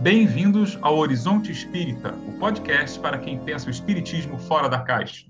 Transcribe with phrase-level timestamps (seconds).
[0.00, 5.26] Bem-vindos ao Horizonte Espírita, o podcast para quem pensa o espiritismo fora da caixa.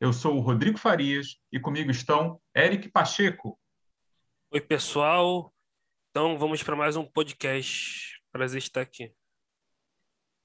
[0.00, 3.56] Eu sou o Rodrigo Farias e comigo estão Eric Pacheco.
[4.50, 5.54] Oi, pessoal.
[6.10, 8.20] Então, vamos para mais um podcast.
[8.32, 9.14] Prazer estar aqui.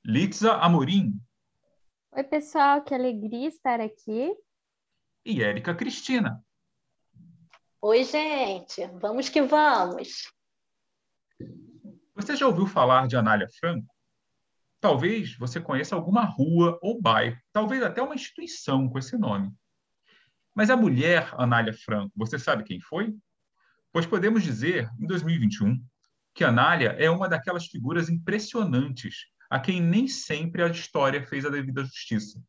[0.05, 1.19] Litza Amorim.
[2.11, 2.83] Oi, pessoal.
[2.83, 4.35] Que alegria estar aqui.
[5.25, 6.45] E Érica Cristina.
[7.81, 8.85] Oi, gente.
[9.01, 10.31] Vamos que vamos.
[12.17, 13.93] Você já ouviu falar de Anália Franco?
[14.81, 19.53] Talvez você conheça alguma rua ou bairro, talvez até uma instituição com esse nome.
[20.55, 23.15] Mas a mulher Anália Franco, você sabe quem foi?
[23.93, 25.79] Pois podemos dizer, em 2021,
[26.33, 31.49] que Anália é uma daquelas figuras impressionantes a quem nem sempre a história fez a
[31.49, 32.41] devida justiça.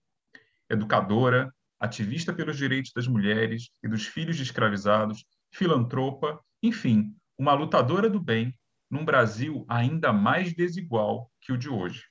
[0.71, 8.09] Educadora, ativista pelos direitos das mulheres e dos filhos de escravizados, filantropa, enfim, uma lutadora
[8.09, 8.59] do bem
[8.91, 12.05] num Brasil ainda mais desigual que o de hoje.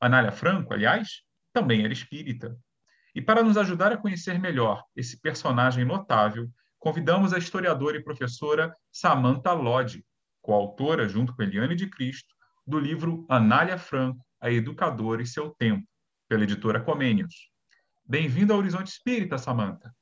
[0.00, 2.56] Anália Franco, aliás, também era espírita.
[3.14, 8.74] E para nos ajudar a conhecer melhor esse personagem notável, convidamos a historiadora e professora
[8.90, 10.04] Samantha Lodge,
[10.40, 12.34] coautora, junto com Eliane de Cristo,
[12.66, 15.86] do livro Anália Franco, a Educadora e Seu Tempo,
[16.28, 17.50] pela editora Comênios.
[18.04, 19.94] Bem-vindo ao Horizonte Espírita, Samantha.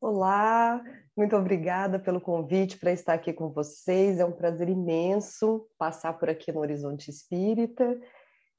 [0.00, 0.82] Olá,
[1.16, 4.18] muito obrigada pelo convite para estar aqui com vocês.
[4.18, 8.00] É um prazer imenso passar por aqui no Horizonte Espírita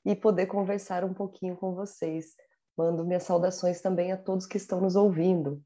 [0.06, 2.36] e poder conversar um pouquinho com vocês.
[2.78, 5.64] Mando minhas saudações também a todos que estão nos ouvindo.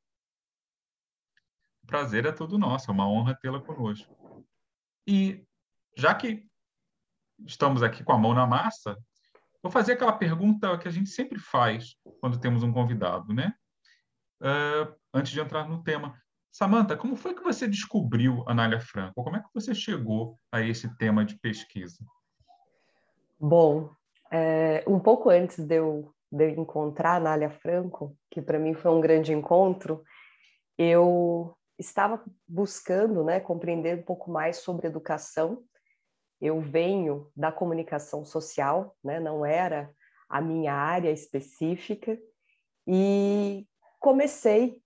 [1.86, 4.46] Prazer é todo nosso, é uma honra tê-la conosco.
[5.06, 5.46] E
[5.96, 6.46] já que
[7.46, 8.98] estamos aqui com a mão na massa,
[9.62, 13.54] vou fazer aquela pergunta que a gente sempre faz quando temos um convidado, né?
[14.42, 16.22] Uh, antes de entrar no tema.
[16.52, 19.24] Samantha, como foi que você descobriu Anália Franco?
[19.24, 22.04] Como é que você chegou a esse tema de pesquisa?
[23.40, 23.92] Bom,
[24.32, 28.92] é, um pouco antes de eu, de eu encontrar Anália Franco, que para mim foi
[28.92, 30.04] um grande encontro,
[30.78, 35.64] eu estava buscando né, compreender um pouco mais sobre educação.
[36.42, 39.92] Eu venho da comunicação social, né, não era
[40.30, 42.18] a minha área específica,
[42.86, 43.66] e
[44.00, 44.82] comecei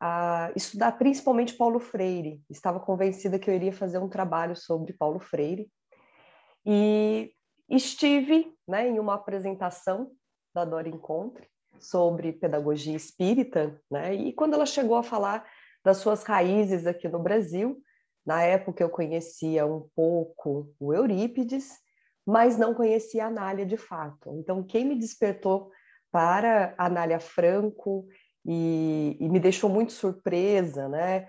[0.00, 2.42] a estudar principalmente Paulo Freire.
[2.50, 5.70] Estava convencida que eu iria fazer um trabalho sobre Paulo Freire.
[6.66, 7.32] E
[7.68, 10.10] estive né, em uma apresentação
[10.54, 11.48] da Dora Encontre
[11.80, 14.14] sobre pedagogia espírita, né?
[14.14, 15.44] E quando ela chegou a falar
[15.84, 17.82] das suas raízes aqui no Brasil,
[18.24, 21.70] na época eu conhecia um pouco o Eurípides,
[22.26, 24.30] mas não conhecia a Anália de fato.
[24.38, 25.70] Então, quem me despertou
[26.10, 28.06] para a Anália Franco
[28.44, 31.28] e, e me deixou muito surpresa, né?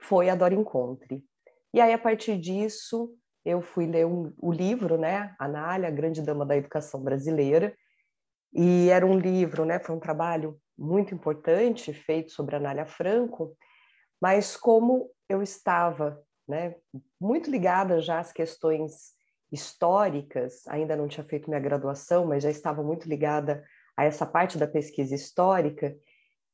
[0.00, 1.24] Foi a Dora Encontre.
[1.72, 3.14] E aí, a partir disso,
[3.44, 5.34] eu fui ler um, o livro, né?
[5.38, 7.74] Anália, a Grande Dama da Educação Brasileira.
[8.52, 9.78] E era um livro, né?
[9.78, 13.56] Foi um trabalho muito importante feito sobre a Anália Franco,
[14.20, 16.74] mas como eu estava, né?
[17.20, 19.12] Muito ligada já às questões
[19.50, 23.64] históricas, ainda não tinha feito minha graduação, mas já estava muito ligada
[23.96, 25.96] a essa parte da pesquisa histórica,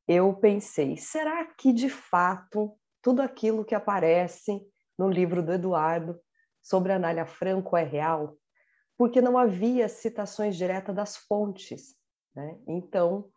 [0.07, 4.61] eu pensei: será que de fato tudo aquilo que aparece
[4.99, 6.19] no livro do Eduardo
[6.63, 8.37] sobre a Anália Franco é real?
[8.97, 11.97] Porque não havia citações diretas das fontes.
[12.35, 12.59] Né?
[12.69, 13.29] Então,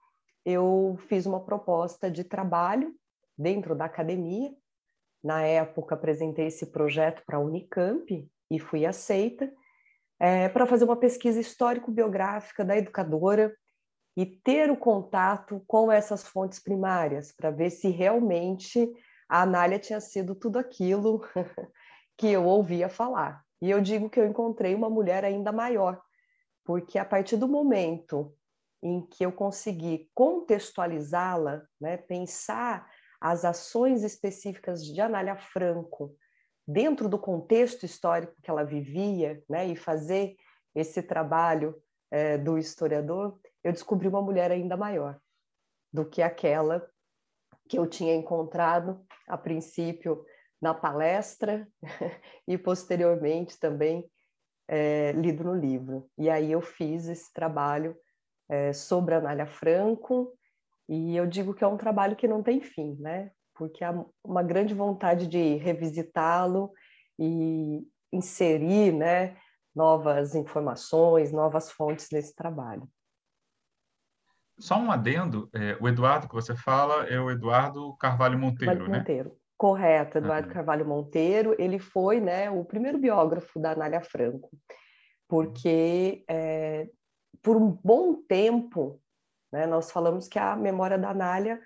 [0.46, 2.96] eu fiz uma proposta de trabalho
[3.38, 4.54] dentro da academia.
[5.24, 9.52] Na época, apresentei esse projeto para a Unicamp e fui aceita
[10.20, 13.54] é, para fazer uma pesquisa histórico-biográfica da educadora
[14.18, 18.92] e ter o contato com essas fontes primárias para ver se realmente
[19.30, 21.22] a Anália tinha sido tudo aquilo
[22.18, 23.46] que eu ouvia falar.
[23.62, 26.02] E eu digo que eu encontrei uma mulher ainda maior,
[26.66, 28.34] porque a partir do momento
[28.82, 32.90] em que eu consegui contextualizá-la, né, pensar
[33.22, 36.16] as ações específicas de Anália Franco
[36.68, 40.36] dentro do contexto histórico que ela vivia, né, e fazer
[40.74, 41.76] esse trabalho
[42.10, 45.20] é, do historiador, eu descobri uma mulher ainda maior
[45.92, 46.90] do que aquela
[47.68, 50.26] que eu tinha encontrado a princípio
[50.62, 51.68] na palestra
[52.48, 54.10] e posteriormente também
[54.70, 56.10] é, lido no livro.
[56.18, 57.94] E aí eu fiz esse trabalho
[58.48, 60.34] é, sobre a Anália Franco
[60.88, 63.32] e eu digo que é um trabalho que não tem fim, né?
[63.54, 63.94] Porque há
[64.24, 66.72] uma grande vontade de revisitá-lo
[67.20, 69.36] e inserir, né,
[69.76, 72.90] novas informações, novas fontes nesse trabalho.
[74.60, 78.92] Só um adendo, é, o Eduardo que você fala é o Eduardo Carvalho Monteiro, Carvalho
[78.92, 78.98] né?
[79.00, 79.38] Monteiro.
[79.58, 80.54] Correto, Eduardo uhum.
[80.54, 81.56] Carvalho Monteiro.
[81.60, 84.50] Ele foi né, o primeiro biógrafo da Anália Franco.
[85.28, 86.88] porque é,
[87.42, 89.02] por um bom tempo,
[89.52, 91.62] né, nós falamos que a memória da Anália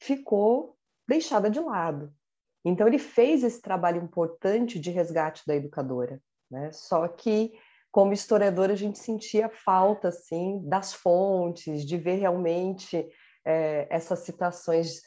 [0.00, 0.76] ficou
[1.06, 2.12] deixada de lado.
[2.64, 6.20] Então, ele fez esse trabalho importante de resgate da educadora.
[6.50, 6.72] Né?
[6.72, 7.52] Só que,
[7.94, 13.08] como historiadora, a gente sentia falta assim, das fontes, de ver realmente
[13.44, 15.00] é, essas citações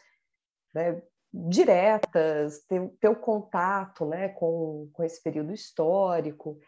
[0.74, 1.04] né,
[1.34, 6.62] diretas, ter, ter o contato né, com, com esse período histórico.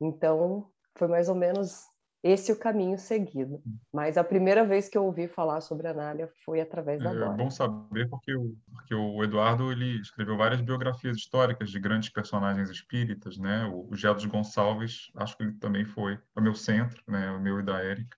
[0.00, 1.84] Então, foi mais ou menos
[2.26, 3.62] esse o caminho seguido.
[3.92, 7.34] Mas a primeira vez que eu ouvi falar sobre a Anália foi através da Dora.
[7.34, 12.08] É bom saber porque o, porque o Eduardo ele escreveu várias biografias históricas de grandes
[12.08, 13.64] personagens espíritas, né?
[13.66, 17.30] O, o Gonçalves, acho que ele também foi o meu centro, né?
[17.30, 18.16] O meu e da Érica.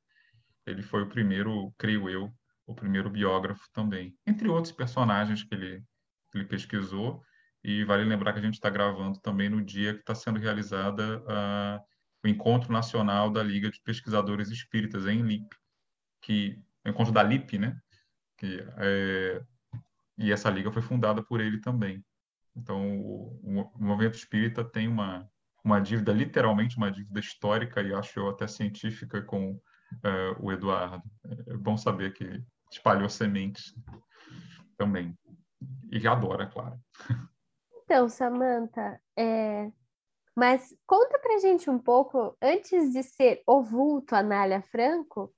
[0.66, 2.31] Ele foi o primeiro, creio eu,
[2.66, 5.82] o primeiro biógrafo também, entre outros personagens que ele,
[6.31, 7.22] que ele pesquisou.
[7.64, 11.22] E vale lembrar que a gente está gravando também no dia que está sendo realizada
[11.26, 11.81] a
[12.25, 15.49] o Encontro Nacional da Liga de Pesquisadores Espíritas em LIP,
[16.23, 17.79] que o encontro da LIP, né?
[18.37, 19.43] Que, é,
[20.17, 22.05] e essa liga foi fundada por ele também.
[22.56, 25.29] Então, o, o movimento espírita tem uma
[25.69, 29.61] uma dívida, literalmente uma dívida histórica e acho eu até científica com
[30.03, 31.03] é, o Eduardo.
[31.47, 33.75] É bom saber que espalhou sementes
[34.76, 35.17] também.
[35.91, 36.79] E adora, claro.
[37.85, 39.71] Então, Samantha, é,
[40.38, 45.35] mas conta pra gente um pouco, antes de ser o vulto Anália Franco,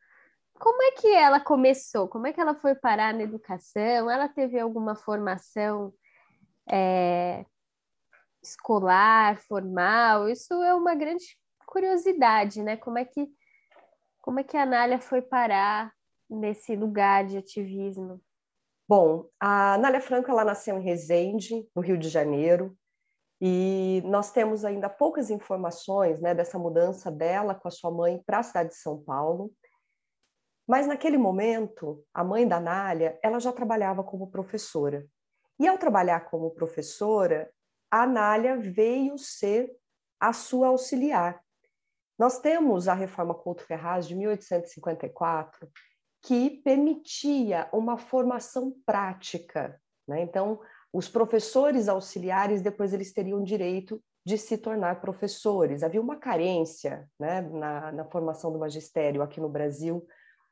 [0.58, 2.06] como é que ela começou?
[2.06, 4.10] Como é que ela foi parar na educação?
[4.10, 5.90] Ela teve alguma formação
[6.70, 7.46] é,
[8.42, 10.28] escolar, formal?
[10.28, 11.24] Isso é uma grande
[11.64, 12.76] curiosidade, né?
[12.76, 13.26] Como é que
[14.20, 15.90] como é que a Anália foi parar
[16.28, 18.20] nesse lugar de ativismo?
[18.86, 22.76] Bom, a Anália Franco ela nasceu em Resende, no Rio de Janeiro,
[23.40, 28.40] e nós temos ainda poucas informações né, dessa mudança dela com a sua mãe para
[28.40, 29.50] a cidade de São Paulo.
[30.68, 35.06] Mas naquele momento, a mãe da Nália, ela já trabalhava como professora.
[35.58, 37.50] E ao trabalhar como professora,
[37.90, 39.74] a Nália veio ser
[40.20, 41.42] a sua auxiliar.
[42.18, 45.66] Nós temos a Reforma Couto Ferraz de 1854,
[46.22, 49.80] que permitia uma formação prática.
[50.06, 50.20] Né?
[50.20, 50.60] Então,
[50.92, 55.82] os professores auxiliares, depois eles teriam direito de se tornar professores.
[55.82, 60.06] Havia uma carência né, na, na formação do magistério aqui no Brasil,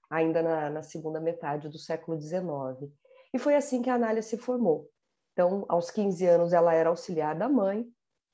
[0.08, 2.90] ainda na, na segunda metade do século XIX.
[3.34, 4.88] E foi assim que a Anália se formou.
[5.32, 7.86] Então, aos 15 anos, ela era auxiliar da mãe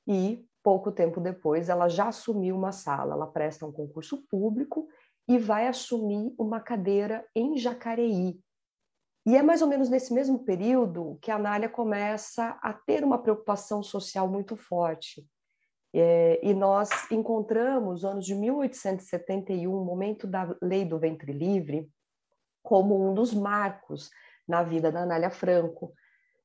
[0.06, 3.14] e, pouco tempo depois, ela já assumiu uma sala.
[3.14, 4.88] Ela presta um concurso público
[5.28, 8.38] e vai assumir uma cadeira em Jacareí,
[9.26, 13.19] e é mais ou menos nesse mesmo período que a Anália começa a ter uma
[13.19, 15.26] preocupação social muito forte.
[15.94, 21.88] É, e nós encontramos, anos de 1871, o momento da lei do ventre livre,
[22.62, 24.11] como um dos marcos
[24.47, 25.94] na vida da Anália Franco,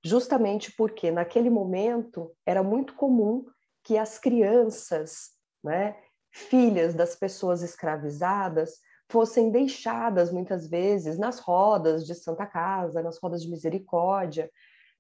[0.04, 3.46] justamente porque naquele momento era muito comum
[3.84, 5.32] que as crianças,
[5.64, 5.98] né,
[6.32, 13.42] filhas das pessoas escravizadas, fossem deixadas muitas vezes nas rodas de Santa Casa, nas rodas
[13.42, 14.50] de misericórdia,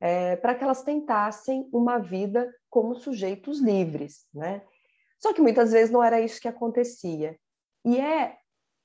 [0.01, 4.63] é, para que elas tentassem uma vida como sujeitos livres, né?
[5.19, 7.37] Só que muitas vezes não era isso que acontecia.
[7.85, 8.37] E é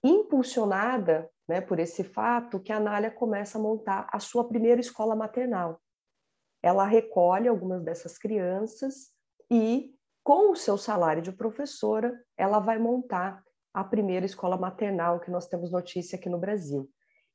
[0.03, 5.15] impulsionada né, por esse fato que a Anália começa a montar a sua primeira escola
[5.15, 5.81] maternal.
[6.63, 9.13] Ela recolhe algumas dessas crianças
[9.51, 13.43] e, com o seu salário de professora, ela vai montar
[13.75, 16.89] a primeira escola maternal que nós temos notícia aqui no Brasil.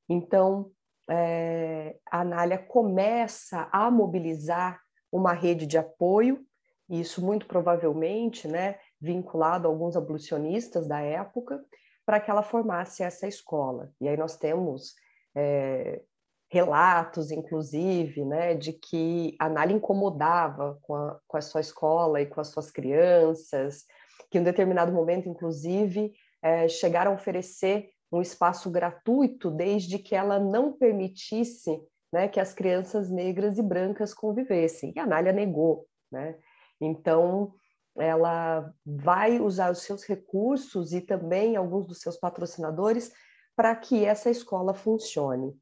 [0.07, 0.71] Então,
[1.09, 4.79] é, a Anália começa a mobilizar
[5.11, 6.45] uma rede de apoio,
[6.89, 11.61] e isso muito provavelmente né, vinculado a alguns abolicionistas da época,
[12.05, 13.91] para que ela formasse essa escola.
[13.99, 14.95] E aí nós temos
[15.35, 16.01] é,
[16.49, 22.25] relatos, inclusive, né, de que a Anália incomodava com a, com a sua escola e
[22.25, 23.85] com as suas crianças,
[24.31, 30.15] que em um determinado momento, inclusive, é, chegaram a oferecer um espaço gratuito desde que
[30.15, 31.81] ela não permitisse
[32.11, 34.91] né, que as crianças negras e brancas convivessem.
[34.95, 35.87] E a Anália negou.
[36.11, 36.37] Né?
[36.81, 37.53] Então,
[37.97, 43.11] ela vai usar os seus recursos e também alguns dos seus patrocinadores
[43.55, 45.55] para que essa escola funcione.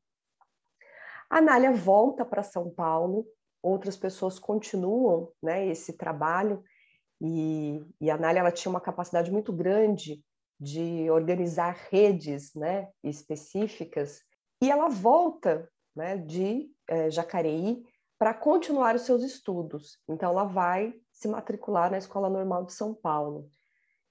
[1.30, 3.26] A Anália volta para São Paulo,
[3.62, 6.64] outras pessoas continuam né, esse trabalho,
[7.20, 10.24] e, e a Anália ela tinha uma capacidade muito grande
[10.60, 14.22] de organizar redes né, específicas,
[14.62, 17.84] e ela volta né, de é, Jacareí
[18.18, 20.00] para continuar os seus estudos.
[20.10, 23.50] Então, ela vai se matricular na Escola Normal de São Paulo.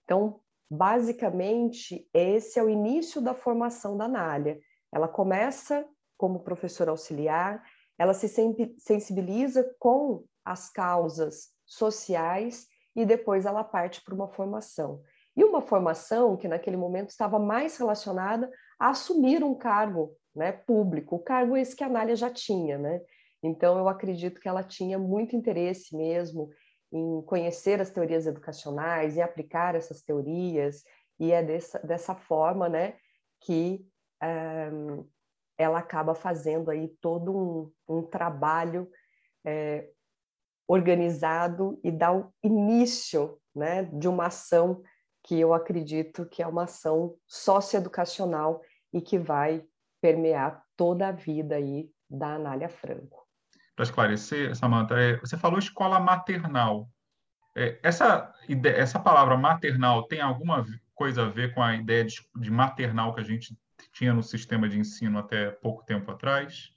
[0.05, 4.61] Então, basicamente, esse é o início da formação da Nália.
[4.93, 5.85] Ela começa
[6.17, 7.62] como professora auxiliar,
[7.99, 8.29] ela se
[8.79, 15.03] sensibiliza com as causas sociais e depois ela parte para uma formação.
[15.37, 21.16] E uma formação que naquele momento estava mais relacionada a assumir um cargo né, público,
[21.16, 22.78] o cargo esse que a Nália já tinha.
[22.78, 23.00] Né?
[23.43, 26.50] Então, eu acredito que ela tinha muito interesse mesmo
[26.93, 30.85] em conhecer as teorias educacionais, e aplicar essas teorias,
[31.19, 32.95] e é dessa, dessa forma né,
[33.40, 33.85] que
[34.23, 35.05] um, eh,
[35.59, 38.88] ela acaba fazendo aí todo um, um trabalho
[39.45, 39.88] é,
[40.69, 44.83] organizado e dá o início né, de uma ação
[45.26, 49.64] que eu acredito que é uma ação socioeducacional e que vai
[50.00, 53.26] permear toda a vida aí da Anália Franco.
[53.75, 56.88] Para esclarecer, Samanta, é, você falou escola maternal.
[57.56, 60.64] É, essa, ideia, essa palavra maternal tem alguma
[60.95, 63.59] coisa a ver com a ideia de, de maternal que a gente
[63.92, 66.71] tinha no sistema de ensino até pouco tempo atrás?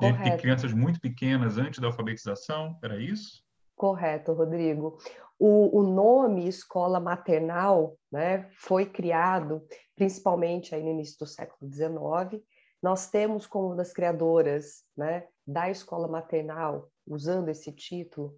[0.00, 3.44] De, de crianças muito pequenas antes da alfabetização, era isso?
[3.76, 4.98] Correto, Rodrigo.
[5.38, 12.42] O, o, nome escola maternal né, foi criado principalmente aí no início do século XIX.
[12.80, 18.36] Nós temos como uma das criadoras né, da escola maternal, usando esse título,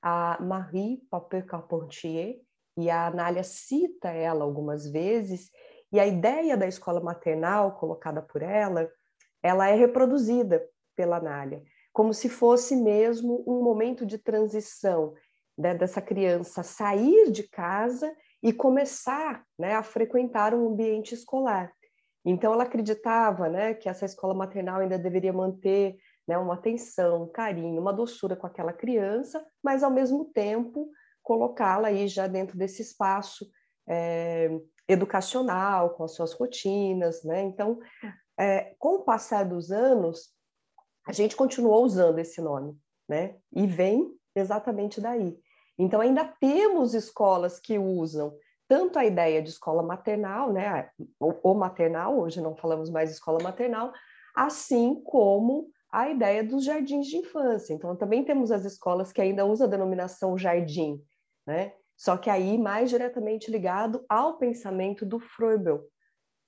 [0.00, 2.40] a Marie Papin-Carpentier,
[2.78, 5.50] e a Anália cita ela algumas vezes,
[5.90, 8.88] e a ideia da escola maternal colocada por ela,
[9.42, 10.64] ela é reproduzida
[10.94, 11.62] pela Anália,
[11.96, 15.14] como se fosse mesmo um momento de transição
[15.56, 21.72] né, dessa criança sair de casa e começar né, a frequentar um ambiente escolar.
[22.22, 25.96] Então, ela acreditava né, que essa escola maternal ainda deveria manter
[26.28, 30.90] né, uma atenção, um carinho, uma doçura com aquela criança, mas, ao mesmo tempo,
[31.22, 33.48] colocá-la aí já dentro desse espaço
[33.88, 34.50] é,
[34.86, 37.40] educacional, com as suas rotinas, né?
[37.40, 37.78] Então,
[38.38, 40.35] é, com o passar dos anos,
[41.06, 42.76] a gente continuou usando esse nome,
[43.08, 43.36] né?
[43.52, 45.38] E vem exatamente daí.
[45.78, 48.36] Então, ainda temos escolas que usam
[48.68, 50.90] tanto a ideia de escola maternal, né?
[51.20, 53.92] Ou, maternal, hoje não falamos mais escola maternal,
[54.34, 57.72] assim como a ideia dos jardins de infância.
[57.72, 61.00] Então, também temos as escolas que ainda usam a denominação jardim,
[61.46, 61.72] né?
[61.96, 65.84] Só que aí mais diretamente ligado ao pensamento do Froebel.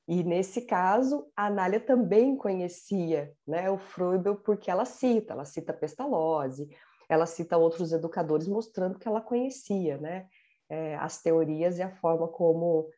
[0.09, 5.71] E nesse caso, a Anália também conhecia né, o Froebel porque ela cita, ela cita
[5.71, 6.67] Pestalozzi,
[7.11, 10.27] ela cita outros educadores mostrando que ela conhecia né,
[10.67, 12.89] é, as teorias e a forma como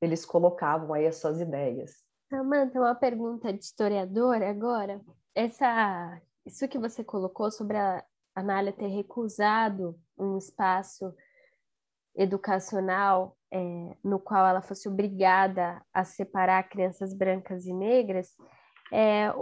[0.00, 2.04] eles colocavam aí as suas ideias.
[2.30, 5.00] Samanta, uma pergunta de historiador agora.
[5.34, 11.12] Essa, isso que você colocou sobre a Anália ter recusado um espaço
[12.14, 18.36] educacional é, no qual ela fosse obrigada a separar crianças brancas e negras,
[18.92, 19.32] é,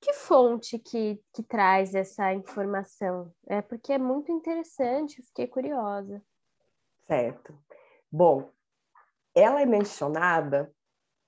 [0.00, 3.32] que fonte que, que traz essa informação?
[3.46, 6.22] É porque é muito interessante, fiquei curiosa.
[7.06, 7.58] Certo.
[8.10, 8.50] Bom,
[9.34, 10.72] ela é mencionada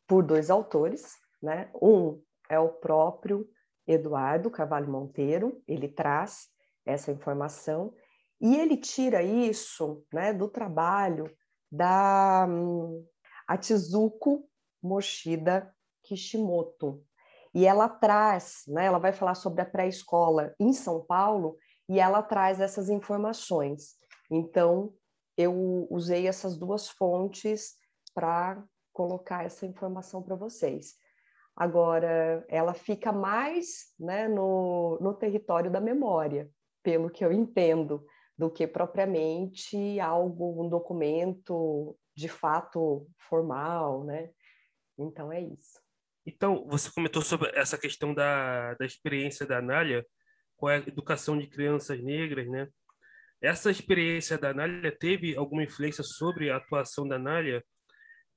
[0.07, 1.71] por dois autores, né?
[1.81, 3.49] Um é o próprio
[3.87, 6.49] Eduardo Carvalho Monteiro, ele traz
[6.85, 7.93] essa informação,
[8.41, 11.31] e ele tira isso né, do trabalho
[11.71, 13.07] da um,
[13.47, 14.49] Atizuko
[14.83, 17.05] Moshida Kishimoto.
[17.55, 21.57] E ela traz, né, ela vai falar sobre a pré-escola em São Paulo
[21.89, 23.97] e ela traz essas informações.
[24.31, 24.95] Então,
[25.37, 27.77] eu usei essas duas fontes
[28.15, 30.95] para colocar essa informação para vocês.
[31.57, 36.49] Agora, ela fica mais né, no, no território da memória,
[36.83, 38.05] pelo que eu entendo
[38.41, 44.31] do que propriamente algo, um documento de fato formal, né?
[44.99, 45.79] Então é isso.
[46.25, 50.07] Então, você comentou sobre essa questão da, da experiência da Anália
[50.57, 52.67] com a educação de crianças negras, né?
[53.43, 57.63] Essa experiência da Anália teve alguma influência sobre a atuação da Anália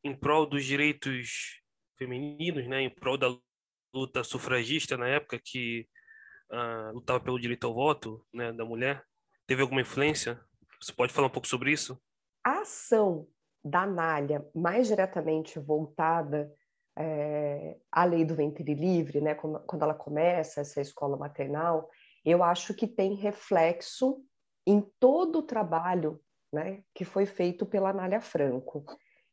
[0.04, 1.62] em prol dos direitos
[1.98, 2.82] femininos, né?
[2.82, 3.34] Em prol da
[3.94, 5.88] luta sufragista na época que
[6.52, 9.02] uh, lutava pelo direito ao voto, né, da mulher?
[9.54, 10.40] Teve alguma influência?
[10.82, 12.02] Você pode falar um pouco sobre isso?
[12.44, 13.28] A ação
[13.64, 16.52] da Nália, mais diretamente voltada
[16.98, 21.88] é, à lei do ventre livre, né, quando ela começa essa escola maternal,
[22.26, 24.26] eu acho que tem reflexo
[24.66, 26.20] em todo o trabalho
[26.52, 28.84] né, que foi feito pela Nália Franco.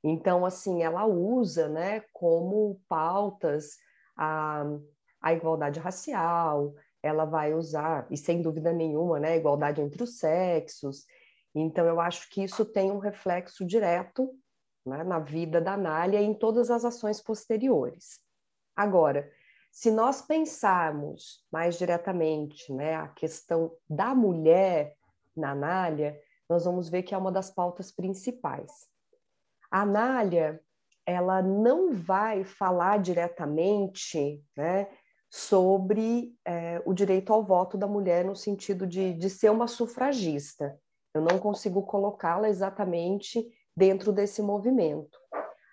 [0.04, 3.78] Então, assim, ela usa né, como pautas
[4.14, 4.64] a,
[5.18, 11.06] a igualdade racial, ela vai usar, e sem dúvida nenhuma, né, igualdade entre os sexos.
[11.54, 14.30] Então, eu acho que isso tem um reflexo direto
[14.84, 18.20] né, na vida da Anália e em todas as ações posteriores.
[18.76, 19.30] Agora,
[19.70, 24.96] se nós pensarmos mais diretamente né, a questão da mulher
[25.36, 28.88] na Anália, nós vamos ver que é uma das pautas principais.
[29.70, 30.60] A Anália,
[31.06, 34.88] ela não vai falar diretamente né,
[35.30, 40.76] sobre é, o direito ao voto da mulher no sentido de, de ser uma sufragista.
[41.14, 45.18] Eu não consigo colocá-la exatamente dentro desse movimento.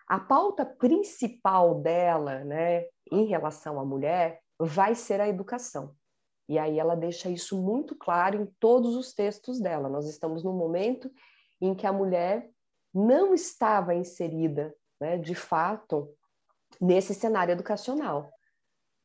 [0.07, 5.93] A pauta principal dela, né, em relação à mulher, vai ser a educação.
[6.47, 9.89] E aí ela deixa isso muito claro em todos os textos dela.
[9.89, 11.11] Nós estamos num momento
[11.59, 12.49] em que a mulher
[12.93, 16.09] não estava inserida, né, de fato,
[16.79, 18.31] nesse cenário educacional.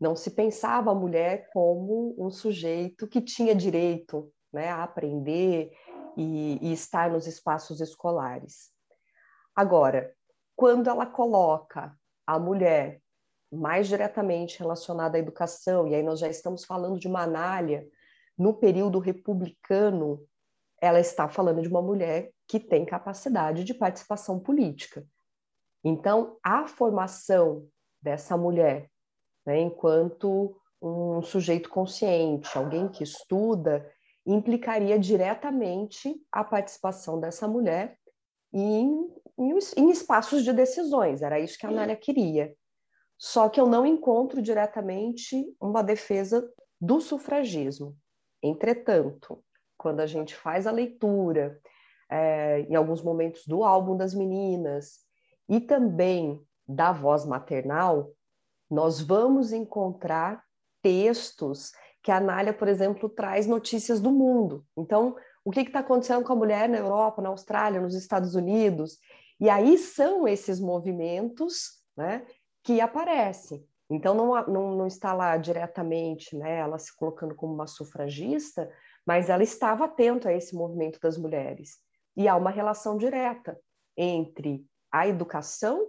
[0.02, 5.70] Não se pensava a mulher como um sujeito que tinha direito né, a aprender
[6.16, 8.72] e, e estar nos espaços escolares.
[9.54, 10.12] Agora,
[10.56, 13.00] quando ela coloca a mulher
[13.48, 17.86] mais diretamente relacionada à educação, e aí nós já estamos falando de uma anália
[18.36, 20.26] no período republicano,
[20.80, 25.06] ela está falando de uma mulher que tem capacidade de participação política.
[25.84, 27.68] Então, a formação
[28.02, 28.90] dessa mulher
[29.46, 33.88] né, enquanto um sujeito consciente, alguém que estuda,
[34.26, 37.98] implicaria diretamente a participação dessa mulher
[38.52, 39.08] em,
[39.38, 42.54] em, em espaços de decisões, era isso que a Anália queria.
[43.18, 46.48] Só que eu não encontro diretamente uma defesa
[46.80, 47.96] do sufragismo.
[48.42, 49.42] Entretanto,
[49.78, 51.60] quando a gente faz a leitura,
[52.10, 55.00] é, em alguns momentos do álbum das meninas,
[55.48, 58.10] e também da voz maternal,
[58.72, 60.42] nós vamos encontrar
[60.80, 64.64] textos que a Anália, por exemplo, traz notícias do mundo.
[64.74, 65.14] Então,
[65.44, 68.98] o que está acontecendo com a mulher na Europa, na Austrália, nos Estados Unidos?
[69.38, 72.26] E aí são esses movimentos né,
[72.64, 73.62] que aparecem.
[73.90, 78.72] Então, não, não, não está lá diretamente né, ela se colocando como uma sufragista,
[79.06, 81.76] mas ela estava atenta a esse movimento das mulheres.
[82.16, 83.60] E há uma relação direta
[83.98, 85.86] entre a educação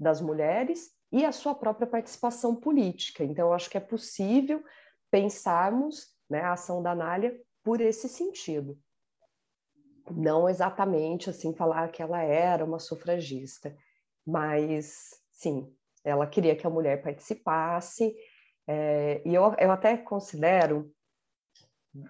[0.00, 3.22] das mulheres e a sua própria participação política.
[3.22, 4.64] Então, acho que é possível
[5.10, 8.78] pensarmos né, a ação da Anália por esse sentido.
[10.10, 13.76] Não exatamente assim falar que ela era uma sufragista,
[14.26, 18.16] mas sim, ela queria que a mulher participasse,
[18.66, 20.92] é, e eu, eu até considero,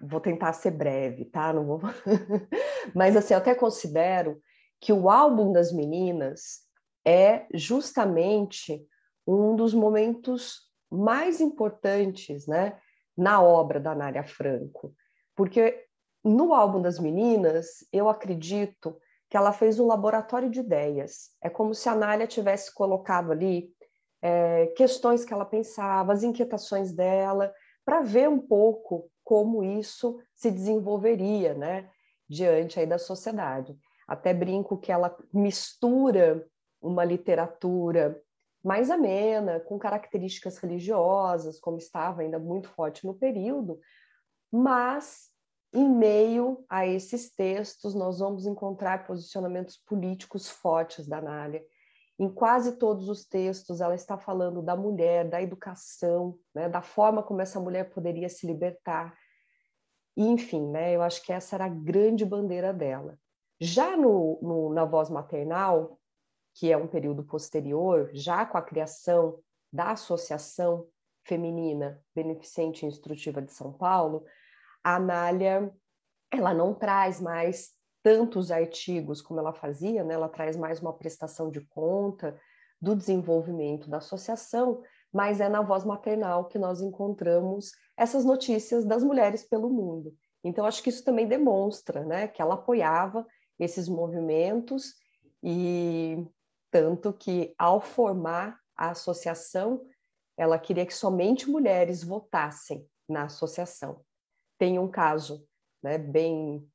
[0.01, 1.51] vou tentar ser breve, tá?
[1.51, 1.81] Não vou...
[2.95, 4.39] mas assim, eu até considero
[4.79, 6.61] que o álbum das meninas
[7.05, 8.85] é justamente
[9.25, 12.77] um dos momentos mais importantes né,
[13.17, 14.93] na obra da Nália Franco,
[15.35, 15.85] porque
[16.23, 18.97] no álbum das meninas, eu acredito
[19.29, 21.31] que ela fez um laboratório de ideias.
[21.41, 23.73] É como se a Nália tivesse colocado ali
[24.21, 27.51] é, questões que ela pensava, as inquietações dela,
[27.83, 31.89] para ver um pouco como isso se desenvolveria né,
[32.29, 33.75] diante aí da sociedade.
[34.07, 36.45] Até brinco que ela mistura
[36.81, 38.21] uma literatura
[38.63, 43.79] mais amena, com características religiosas, como estava ainda muito forte no período,
[44.51, 45.29] mas
[45.73, 51.63] em meio a esses textos nós vamos encontrar posicionamentos políticos fortes da Nália.
[52.19, 57.23] Em quase todos os textos ela está falando da mulher, da educação, né, da forma
[57.23, 59.17] como essa mulher poderia se libertar.
[60.15, 63.17] E, enfim, né, eu acho que essa era a grande bandeira dela.
[63.59, 66.00] Já no, no na voz maternal,
[66.53, 69.39] que é um período posterior, já com a criação
[69.71, 70.87] da Associação
[71.23, 74.25] Feminina Beneficente e Instrutiva de São Paulo,
[74.83, 75.71] a Anália
[76.31, 77.71] ela não traz mais
[78.03, 80.13] tantos artigos como ela fazia, né?
[80.13, 82.39] ela traz mais uma prestação de conta
[82.81, 84.81] do desenvolvimento da associação,
[85.13, 90.15] mas é na voz maternal que nós encontramos essas notícias das mulheres pelo mundo.
[90.43, 93.27] Então, acho que isso também demonstra né, que ela apoiava
[93.59, 94.95] esses movimentos
[95.43, 96.25] e
[96.71, 99.85] tanto que, ao formar a associação,
[100.37, 104.01] ela queria que somente mulheres votassem na associação.
[104.57, 105.45] Tem um caso
[105.83, 106.67] né, bem,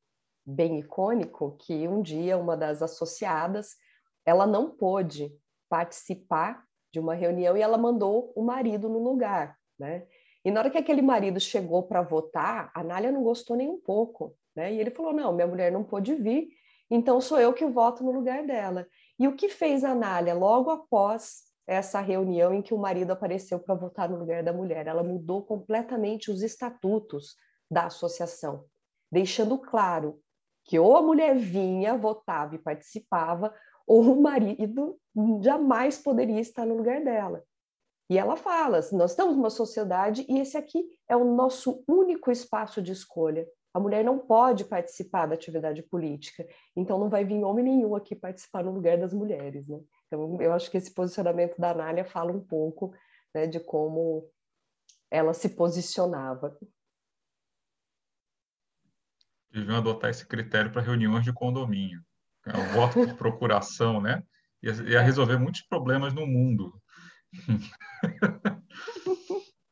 [0.44, 3.76] bem icônico que um dia uma das associadas
[4.24, 5.32] ela não pôde
[5.68, 10.06] participar de uma reunião e ela mandou o marido no lugar, né?
[10.44, 13.80] E na hora que aquele marido chegou para votar, a Nália não gostou nem um
[13.80, 14.72] pouco, né?
[14.72, 16.48] E ele falou: "Não, minha mulher não pôde vir,
[16.88, 18.86] então sou eu que voto no lugar dela".
[19.18, 23.58] E o que fez a Anália logo após essa reunião em que o marido apareceu
[23.58, 24.86] para votar no lugar da mulher?
[24.86, 27.34] Ela mudou completamente os estatutos
[27.70, 28.64] da associação,
[29.10, 30.20] deixando claro
[30.64, 33.54] que ou a mulher vinha, votava e participava,
[33.86, 34.98] ou o marido
[35.40, 37.42] jamais poderia estar no lugar dela.
[38.10, 42.82] E ela fala: nós estamos numa sociedade e esse aqui é o nosso único espaço
[42.82, 43.46] de escolha.
[43.76, 48.16] A mulher não pode participar da atividade política, então não vai vir homem nenhum aqui
[48.16, 49.68] participar no lugar das mulheres.
[49.68, 49.78] Né?
[50.06, 52.94] Então, eu acho que esse posicionamento da Anália fala um pouco
[53.34, 54.32] né, de como
[55.10, 56.56] ela se posicionava.
[59.50, 62.02] Deviam adotar esse critério para reuniões de condomínio.
[62.46, 64.22] É o voto por procuração, né?
[64.62, 66.80] Ia, ia resolver muitos problemas no mundo.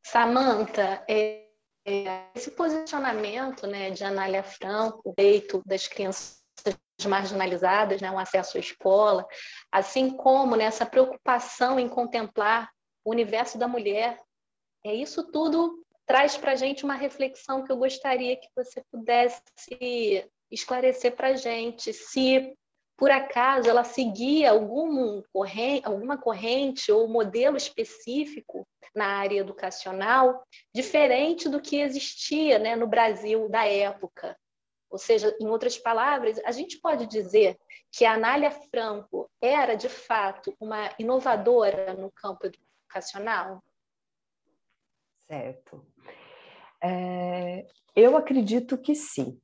[0.04, 1.43] Samanta, é, é,
[1.85, 6.42] esse posicionamento né, de Anália Franco, direito das crianças
[7.07, 9.27] marginalizadas, né, um acesso à escola,
[9.70, 12.70] assim como nessa né, preocupação em contemplar
[13.05, 14.20] o universo da mulher,
[14.85, 19.42] é isso tudo traz para a gente uma reflexão que eu gostaria que você pudesse
[20.51, 21.92] esclarecer para a gente.
[21.92, 22.55] Se
[22.96, 31.48] por acaso ela seguia algum corrente, alguma corrente ou modelo específico na área educacional, diferente
[31.48, 34.37] do que existia né, no Brasil da época.
[34.88, 37.59] Ou seja, em outras palavras, a gente pode dizer
[37.90, 43.61] que a Anália Franco era, de fato, uma inovadora no campo educacional?
[45.26, 45.85] Certo.
[46.80, 49.40] É, eu acredito que sim.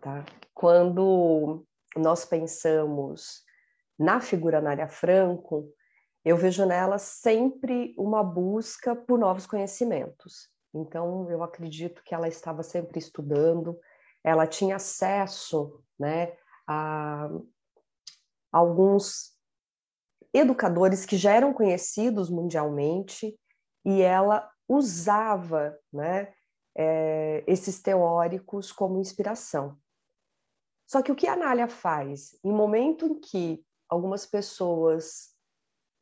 [0.00, 0.24] Tá?
[0.52, 3.42] Quando nós pensamos
[3.98, 5.72] na figura Nária Franco,
[6.24, 10.48] eu vejo nela sempre uma busca por novos conhecimentos.
[10.74, 13.78] Então, eu acredito que ela estava sempre estudando,
[14.24, 16.32] ela tinha acesso né,
[16.66, 17.28] a
[18.50, 19.34] alguns
[20.32, 23.38] educadores que já eram conhecidos mundialmente
[23.84, 26.32] e ela usava né,
[26.76, 29.78] é, esses teóricos como inspiração.
[30.94, 32.38] Só que o que a Anália faz?
[32.44, 35.34] Em momento em que algumas pessoas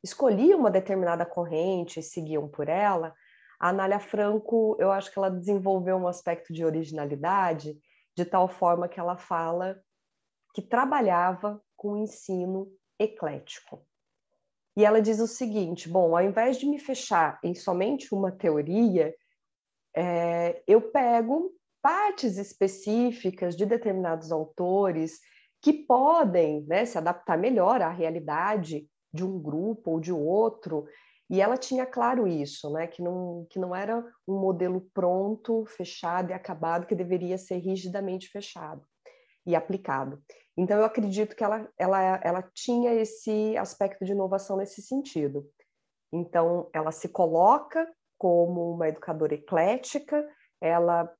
[0.05, 3.14] escolhiam uma determinada corrente e seguiam por ela,
[3.59, 7.81] a Anália Franco, eu acho que ela desenvolveu um aspecto de originalidade,
[8.14, 9.83] de tal forma que ela fala
[10.52, 13.83] que trabalhava com o ensino eclético.
[14.76, 19.14] E ela diz o seguinte: bom, ao invés de me fechar em somente uma teoria,
[19.96, 21.50] é, eu pego
[21.83, 25.21] partes específicas de determinados autores
[25.61, 30.87] que podem né, se adaptar melhor à realidade de um grupo ou de outro.
[31.29, 36.31] E ela tinha claro isso, né, que, não, que não era um modelo pronto, fechado
[36.31, 38.83] e acabado, que deveria ser rigidamente fechado
[39.47, 40.23] e aplicado.
[40.57, 45.49] Então, eu acredito que ela, ela, ela tinha esse aspecto de inovação nesse sentido.
[46.12, 50.25] Então, ela se coloca como uma educadora eclética,
[50.61, 51.11] ela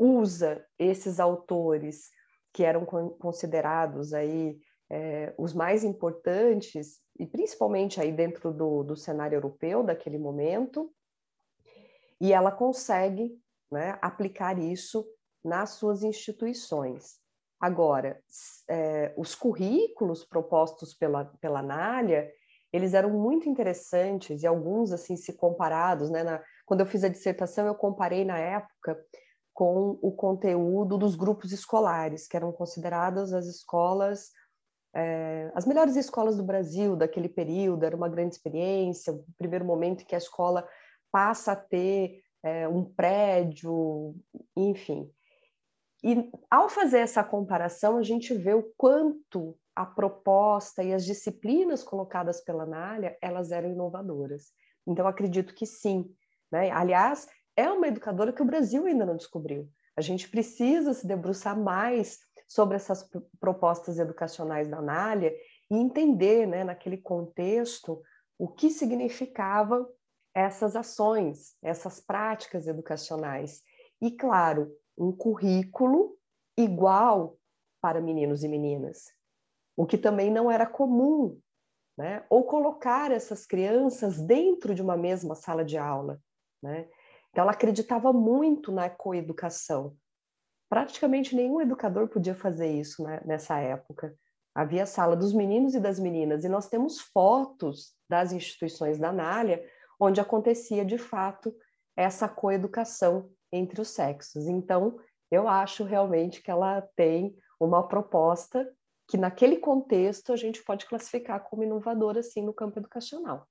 [0.00, 2.08] usa esses autores
[2.52, 4.58] que eram considerados aí
[4.90, 10.90] é, os mais importantes, e principalmente aí dentro do, do cenário europeu daquele momento,
[12.20, 13.38] e ela consegue
[13.70, 15.06] né, aplicar isso
[15.44, 17.20] nas suas instituições.
[17.60, 18.20] Agora,
[18.68, 22.32] é, os currículos propostos pela, pela Anália,
[22.72, 26.22] eles eram muito interessantes e alguns, assim, se comparados, né?
[26.22, 28.98] Na, quando eu fiz a dissertação, eu comparei na época
[29.60, 34.30] com o conteúdo dos grupos escolares, que eram consideradas as escolas,
[34.96, 40.06] é, as melhores escolas do Brasil daquele período, era uma grande experiência, o primeiro momento
[40.06, 40.66] que a escola
[41.12, 44.14] passa a ter é, um prédio,
[44.56, 45.12] enfim.
[46.02, 51.84] E ao fazer essa comparação, a gente vê o quanto a proposta e as disciplinas
[51.84, 54.52] colocadas pela Anália, elas eram inovadoras.
[54.86, 56.10] Então, acredito que sim.
[56.50, 56.70] Né?
[56.70, 57.28] Aliás,
[57.60, 59.68] é uma educadora que o Brasil ainda não descobriu.
[59.96, 65.32] A gente precisa se debruçar mais sobre essas propostas educacionais da Anália
[65.70, 68.02] e entender, né, naquele contexto,
[68.38, 69.86] o que significavam
[70.34, 73.62] essas ações, essas práticas educacionais.
[74.00, 76.16] E, claro, um currículo
[76.56, 77.38] igual
[77.80, 79.12] para meninos e meninas,
[79.76, 81.38] o que também não era comum,
[81.96, 82.24] né?
[82.28, 86.20] Ou colocar essas crianças dentro de uma mesma sala de aula,
[86.62, 86.88] né?
[87.30, 89.96] Então ela acreditava muito na coeducação.
[90.68, 94.14] Praticamente nenhum educador podia fazer isso né, nessa época.
[94.54, 99.64] Havia sala dos meninos e das meninas, e nós temos fotos das instituições da Anália
[99.98, 101.54] onde acontecia de fato
[101.96, 104.46] essa coeducação entre os sexos.
[104.46, 104.98] Então,
[105.30, 108.66] eu acho realmente que ela tem uma proposta
[109.06, 113.46] que, naquele contexto, a gente pode classificar como inovadora, sim, no campo educacional.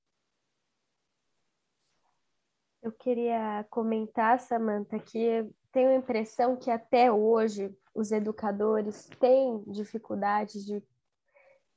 [2.90, 10.66] Eu queria comentar, Samantha, que tenho a impressão que até hoje os educadores têm dificuldade
[10.66, 10.84] de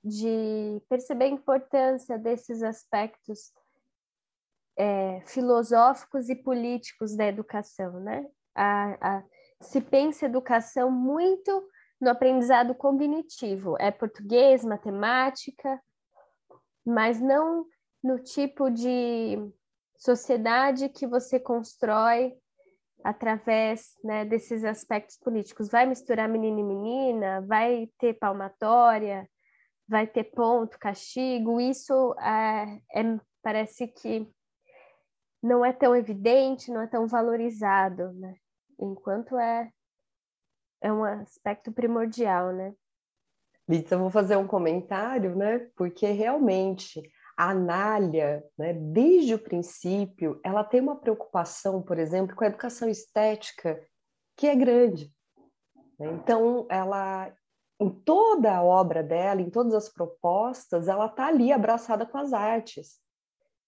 [0.04, 3.52] de perceber a importância desses aspectos
[4.76, 8.26] é, filosóficos e políticos da educação, né?
[8.52, 9.24] A, a,
[9.60, 11.68] se pensa educação muito
[12.00, 15.80] no aprendizado cognitivo, é português, matemática,
[16.84, 17.64] mas não
[18.02, 19.38] no tipo de
[20.02, 22.34] sociedade que você constrói
[23.04, 25.68] através né, desses aspectos políticos.
[25.68, 29.28] Vai misturar menino e menina, vai ter palmatória,
[29.88, 31.60] vai ter ponto, castigo.
[31.60, 34.28] Isso é, é, parece que
[35.40, 38.34] não é tão evidente, não é tão valorizado, né?
[38.80, 39.70] enquanto é,
[40.80, 42.52] é um aspecto primordial.
[42.52, 42.74] Né?
[43.68, 45.70] Eu vou fazer um comentário, né?
[45.76, 47.02] porque realmente
[47.42, 52.88] a Anália, né, desde o princípio, ela tem uma preocupação, por exemplo, com a educação
[52.88, 53.84] estética
[54.36, 55.12] que é grande.
[55.98, 56.12] Né?
[56.12, 57.34] Então, ela,
[57.80, 62.32] em toda a obra dela, em todas as propostas, ela está ali abraçada com as
[62.32, 63.00] artes.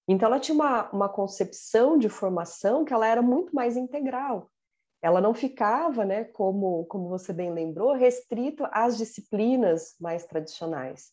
[0.06, 4.52] Então, ela tinha uma, uma concepção de formação que ela era muito mais integral.
[5.02, 11.12] Ela não ficava, né, como, como você bem lembrou, restrito às disciplinas mais tradicionais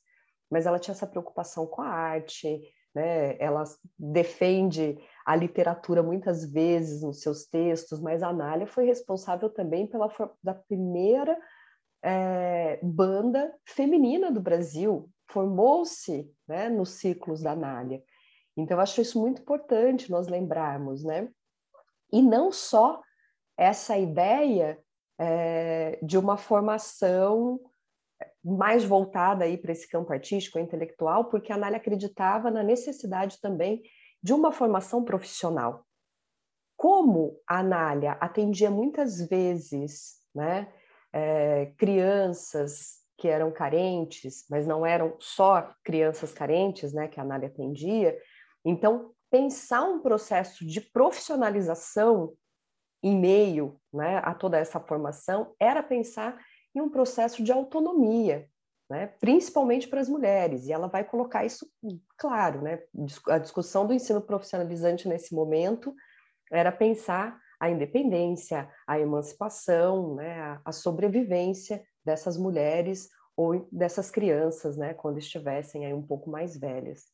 [0.51, 2.61] mas ela tinha essa preocupação com a arte,
[2.93, 3.37] né?
[3.39, 3.63] Ela
[3.97, 10.11] defende a literatura muitas vezes nos seus textos, mas a Anália foi responsável também pela
[10.43, 11.39] da primeira
[12.03, 18.03] é, banda feminina do Brasil, formou-se né, nos ciclos da Anália.
[18.57, 21.29] Então, eu acho isso muito importante nós lembrarmos, né?
[22.11, 23.01] E não só
[23.57, 24.77] essa ideia
[25.17, 27.59] é, de uma formação
[28.43, 33.39] mais voltada aí para esse campo artístico e intelectual, porque a Anália acreditava na necessidade
[33.39, 33.81] também
[34.21, 35.85] de uma formação profissional.
[36.75, 40.71] Como a Anália atendia muitas vezes né,
[41.13, 47.47] é, crianças que eram carentes, mas não eram só crianças carentes né, que a Anália
[47.47, 48.17] atendia,
[48.65, 52.33] então pensar um processo de profissionalização
[53.03, 56.37] em meio né, a toda essa formação era pensar
[56.73, 58.49] e um processo de autonomia,
[58.89, 59.07] né?
[59.19, 60.67] principalmente para as mulheres.
[60.67, 61.69] E ela vai colocar isso
[62.17, 62.61] claro.
[62.61, 62.81] Né?
[63.27, 65.93] A discussão do ensino profissionalizante nesse momento
[66.51, 70.59] era pensar a independência, a emancipação, né?
[70.65, 74.93] a sobrevivência dessas mulheres ou dessas crianças, né?
[74.93, 77.05] quando estivessem aí um pouco mais velhas.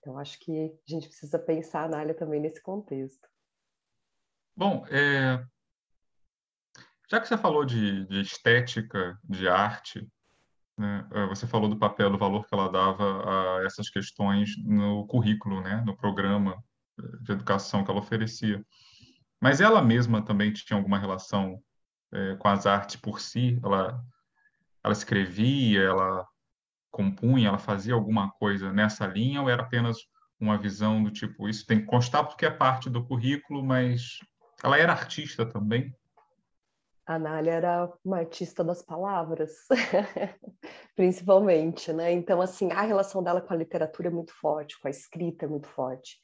[0.00, 3.28] Então, acho que a gente precisa pensar a Anália também nesse contexto.
[4.56, 5.44] Bom, é,
[7.10, 10.06] já que você falou de, de estética, de arte,
[10.76, 15.06] né, eh, você falou do papel, do valor que ela dava a essas questões no
[15.06, 16.62] currículo, né, no programa
[17.22, 18.64] de educação que ela oferecia.
[19.40, 21.62] Mas ela mesma também tinha alguma relação
[22.12, 23.60] é, com as artes por si?
[23.62, 24.02] Ela,
[24.82, 26.26] ela escrevia, ela
[26.90, 29.98] compunha, ela fazia alguma coisa nessa linha ou era apenas
[30.40, 34.18] uma visão do tipo, isso tem que constar porque é parte do currículo, mas
[34.62, 35.94] ela era artista também?
[37.06, 39.52] A Nália era uma artista das palavras,
[40.96, 42.12] principalmente, né?
[42.12, 45.48] Então, assim, a relação dela com a literatura é muito forte, com a escrita é
[45.48, 46.18] muito forte.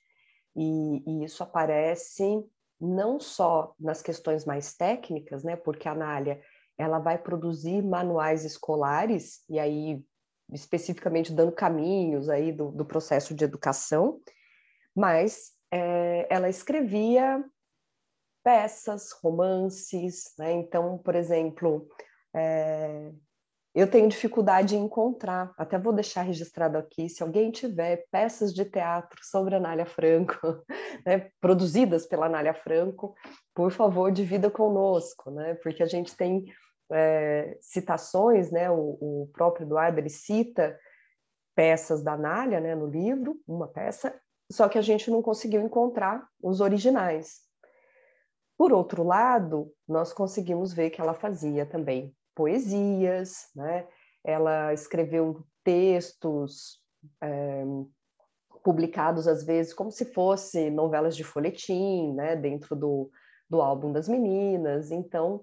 [0.57, 2.45] E, e isso aparece
[2.81, 5.55] não só nas questões mais técnicas, né?
[5.55, 6.41] Porque a Nália,
[6.77, 10.05] ela vai produzir manuais escolares, e aí,
[10.53, 14.21] especificamente, dando caminhos aí do, do processo de educação,
[14.97, 17.43] mas é, ela escrevia
[18.43, 20.53] peças, romances, né?
[20.53, 21.89] Então, por exemplo,
[22.35, 23.13] é,
[23.75, 28.67] eu tenho dificuldade em encontrar, até vou deixar registrado aqui, se alguém tiver peças de
[28.67, 30.37] teatro sobre a Anália Franco,
[31.07, 33.15] né, produzidas pela Anália Franco,
[33.55, 36.45] por favor, divida conosco, né, porque a gente tem
[36.93, 40.79] é, citações, né, o, o, próprio Eduardo, ele cita
[41.55, 44.15] peças da Anália, né, no livro, uma peça,
[44.51, 47.41] só que a gente não conseguiu encontrar os originais,
[48.63, 53.89] por outro lado, nós conseguimos ver que ela fazia também poesias, né?
[54.23, 56.81] ela escreveu textos
[57.21, 57.65] é,
[58.63, 62.37] publicados às vezes como se fosse novelas de folhetim, né?
[62.37, 63.11] dentro do,
[63.51, 64.93] do álbum das meninas.
[64.93, 65.43] Então,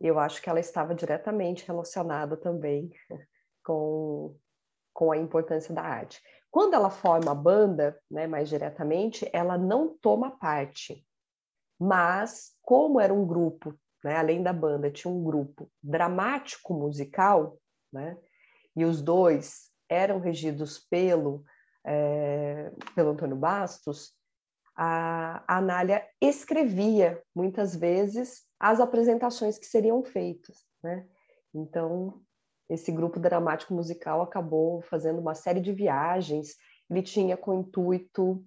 [0.00, 2.92] eu acho que ela estava diretamente relacionada também
[3.66, 4.36] com,
[4.94, 6.22] com a importância da arte.
[6.52, 11.04] Quando ela forma a banda, né, mais diretamente, ela não toma parte,
[11.80, 17.58] mas, como era um grupo, né, além da banda, tinha um grupo dramático musical,
[17.90, 18.18] né,
[18.76, 21.42] e os dois eram regidos pelo,
[21.84, 24.12] é, pelo Antônio Bastos,
[24.76, 30.64] a, a Anália escrevia muitas vezes as apresentações que seriam feitas.
[30.82, 31.06] Né?
[31.54, 32.20] Então,
[32.68, 36.56] esse grupo dramático musical acabou fazendo uma série de viagens.
[36.88, 38.44] Ele tinha com intuito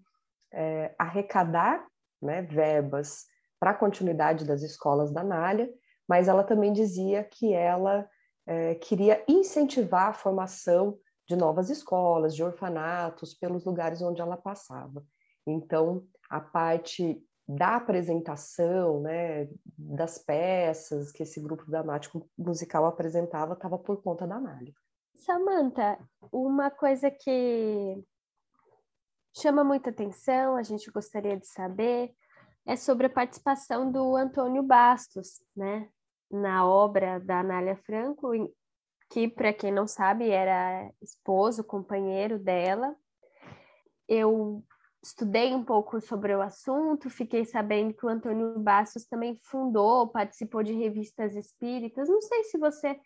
[0.52, 1.86] é, arrecadar
[2.24, 3.26] né, verbas
[3.60, 5.70] para a continuidade das escolas da Nália,
[6.08, 8.08] mas ela também dizia que ela
[8.46, 15.06] é, queria incentivar a formação de novas escolas, de orfanatos, pelos lugares onde ela passava.
[15.48, 23.78] Então, a parte da apresentação, né, das peças que esse grupo dramático musical apresentava, estava
[23.78, 24.74] por conta da Nália.
[25.18, 26.00] Samantha,
[26.32, 28.04] uma coisa que
[29.34, 32.14] chama muita atenção, a gente gostaria de saber,
[32.66, 35.90] é sobre a participação do Antônio Bastos, né,
[36.32, 38.32] na obra da Anália Franco,
[39.10, 42.96] que, para quem não sabe, era esposo, companheiro dela.
[44.08, 44.64] Eu
[45.04, 50.64] estudei um pouco sobre o assunto, fiquei sabendo que o Antônio Bastos também fundou, participou
[50.64, 52.08] de revistas espíritas.
[52.08, 52.98] Não sei se você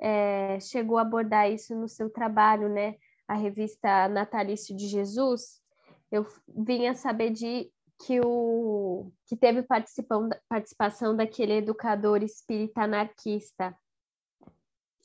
[0.00, 2.96] é, chegou a abordar isso no seu trabalho, né?
[3.28, 5.62] A revista Natalício de Jesus.
[6.14, 7.68] Eu vinha saber de
[8.06, 9.64] que o que teve
[10.48, 13.76] participação, daquele educador espírita anarquista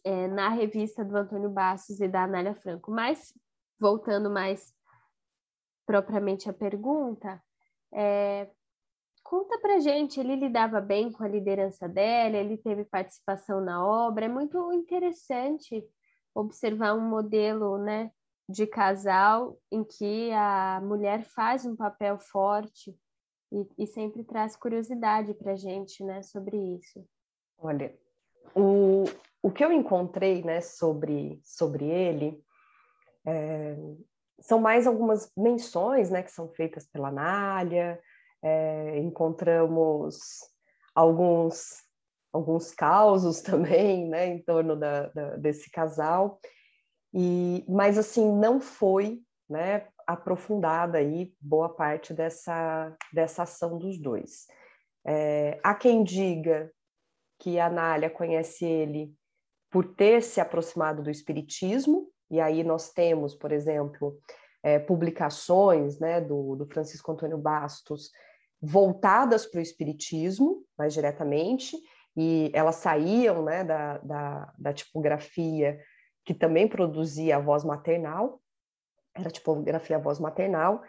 [0.04, 2.92] é, na revista do Antônio Bastos e da Anália Franco.
[2.92, 3.34] Mas,
[3.80, 4.72] voltando mais
[5.84, 7.42] propriamente à pergunta,
[7.92, 8.48] é,
[9.24, 14.26] conta pra gente, ele lidava bem com a liderança dela, ele teve participação na obra,
[14.26, 15.84] é muito interessante
[16.36, 18.12] observar um modelo, né,
[18.50, 22.98] de casal em que a mulher faz um papel forte
[23.52, 27.06] e, e sempre traz curiosidade para gente, né, sobre isso.
[27.60, 27.96] Olha,
[28.56, 29.04] o,
[29.44, 32.44] o que eu encontrei, né, sobre, sobre ele
[33.24, 33.78] é,
[34.40, 38.02] são mais algumas menções, né, que são feitas pela Nália,
[38.42, 40.18] é, encontramos
[40.96, 41.88] alguns
[42.32, 46.40] alguns causos também, né, em torno da, da, desse casal,
[47.14, 54.46] e, mas assim, não foi né, aprofundada aí boa parte dessa, dessa ação dos dois.
[55.06, 56.72] É, há quem diga
[57.40, 59.14] que a Nália conhece ele
[59.72, 64.20] por ter se aproximado do Espiritismo, e aí nós temos, por exemplo,
[64.62, 68.12] é, publicações né, do, do Francisco Antônio Bastos
[68.62, 71.78] voltadas para o Espiritismo, mais diretamente,
[72.16, 75.80] e elas saíam né, da, da, da tipografia
[76.30, 78.40] que também produzia a voz maternal,
[79.16, 80.84] era tipografia a voz maternal,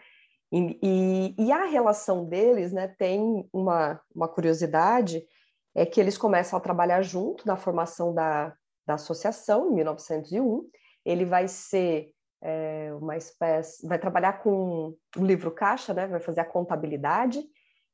[0.51, 5.25] e, e, e, a relação deles né, tem uma, uma curiosidade,
[5.73, 10.69] é que eles começam a trabalhar junto na formação da, da associação, em 1901,
[11.03, 16.41] ele vai ser é, uma espécie, vai trabalhar com o livro caixa, né, vai fazer
[16.41, 17.41] a contabilidade,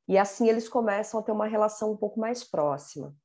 [0.06, 3.16] e assim eles começam a ter uma relação um pouco mais próxima.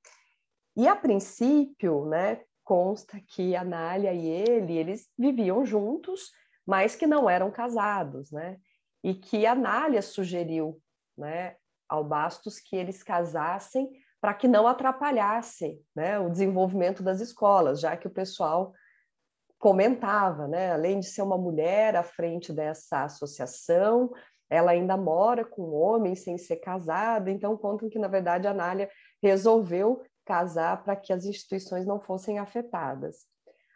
[0.78, 6.32] E a princípio, né, consta que a Nália e ele, eles viviam juntos,
[6.65, 8.58] mas que não eram casados, né?
[9.04, 10.80] E que a Nália sugeriu,
[11.17, 11.56] né,
[11.89, 13.89] ao Bastos que eles casassem
[14.21, 18.73] para que não atrapalhasse, né, o desenvolvimento das escolas, já que o pessoal
[19.60, 24.12] comentava, né, além de ser uma mulher à frente dessa associação,
[24.49, 28.54] ela ainda mora com um homem sem ser casada, então contam que na verdade a
[28.54, 28.89] Nália
[29.21, 33.26] resolveu casar para que as instituições não fossem afetadas.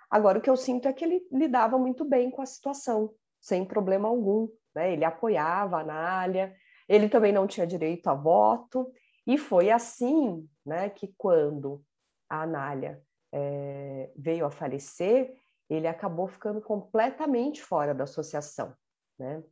[0.10, 3.66] Agora, o que eu sinto é que ele lidava muito bem com a situação, sem
[3.66, 4.48] problema algum.
[4.74, 4.94] Né?
[4.94, 6.56] Ele apoiava a Anália,
[6.88, 8.92] ele também não tinha direito a voto,
[9.26, 11.84] e foi assim né, que, quando
[12.30, 13.02] a Anália
[13.34, 15.34] é, veio a falecer,
[15.70, 18.74] ele acabou ficando completamente fora da associação.
[19.20, 19.44] Né?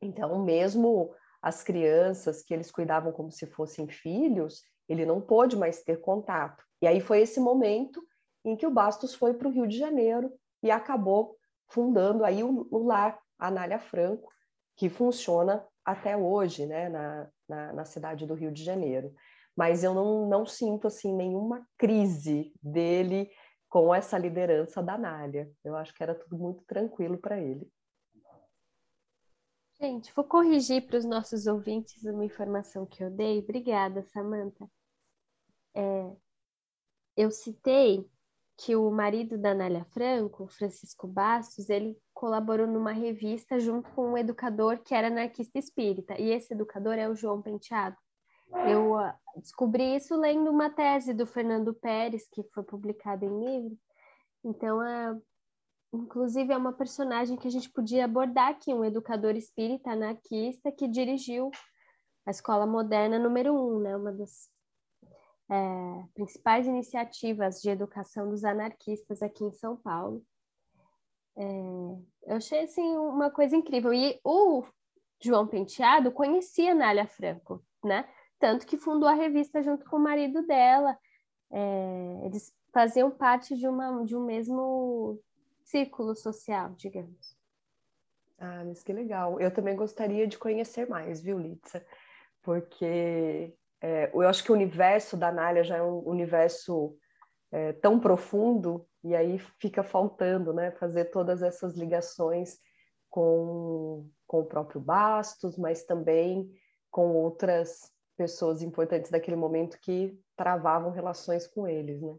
[0.00, 5.82] Então, mesmo as crianças que eles cuidavam como se fossem filhos, ele não pôde mais
[5.82, 6.64] ter contato.
[6.80, 8.02] E aí foi esse momento
[8.44, 11.36] em que o Bastos foi para o Rio de Janeiro e acabou
[11.68, 14.30] fundando aí o, o lar Anália Franco,
[14.76, 19.12] que funciona até hoje, né, na, na, na, cidade do Rio de Janeiro.
[19.56, 23.30] Mas eu não, não sinto assim nenhuma crise dele
[23.68, 25.50] com essa liderança da Anália.
[25.64, 27.68] Eu acho que era tudo muito tranquilo para ele.
[29.82, 33.40] Gente, vou corrigir para os nossos ouvintes uma informação que eu dei.
[33.40, 34.70] Obrigada, Samantha.
[35.74, 36.16] É,
[37.16, 38.08] eu citei
[38.56, 44.16] que o marido da Anália Franco, Francisco Bastos, ele colaborou numa revista junto com um
[44.16, 47.96] educador que era anarquista espírita, e esse educador é o João Penteado.
[48.68, 53.76] Eu uh, descobri isso lendo uma tese do Fernando Pérez, que foi publicada em livro.
[54.44, 55.20] Então, uh,
[55.92, 60.88] Inclusive, é uma personagem que a gente podia abordar aqui, um educador espírita anarquista que
[60.88, 61.50] dirigiu
[62.24, 63.96] a escola moderna número um, né?
[63.96, 64.50] Uma das.
[65.50, 70.24] é, principais iniciativas de educação dos anarquistas aqui em São Paulo.
[71.36, 71.42] É,
[72.26, 73.92] eu achei assim uma coisa incrível.
[73.92, 74.64] E o
[75.22, 78.08] João Penteado conhecia Nália Franco, né?
[78.38, 80.96] Tanto que fundou a revista junto com o marido dela.
[81.50, 85.20] É, eles faziam parte de, uma, de um mesmo
[85.72, 87.34] círculo social, digamos.
[88.38, 89.40] Ah, mas que legal.
[89.40, 91.84] Eu também gostaria de conhecer mais, viu, Litsa?
[92.42, 96.94] Porque é, eu acho que o universo da Nália já é um universo
[97.50, 102.58] é, tão profundo e aí fica faltando, né, fazer todas essas ligações
[103.08, 106.52] com, com o próprio Bastos, mas também
[106.90, 112.14] com outras pessoas importantes daquele momento que travavam relações com eles, né?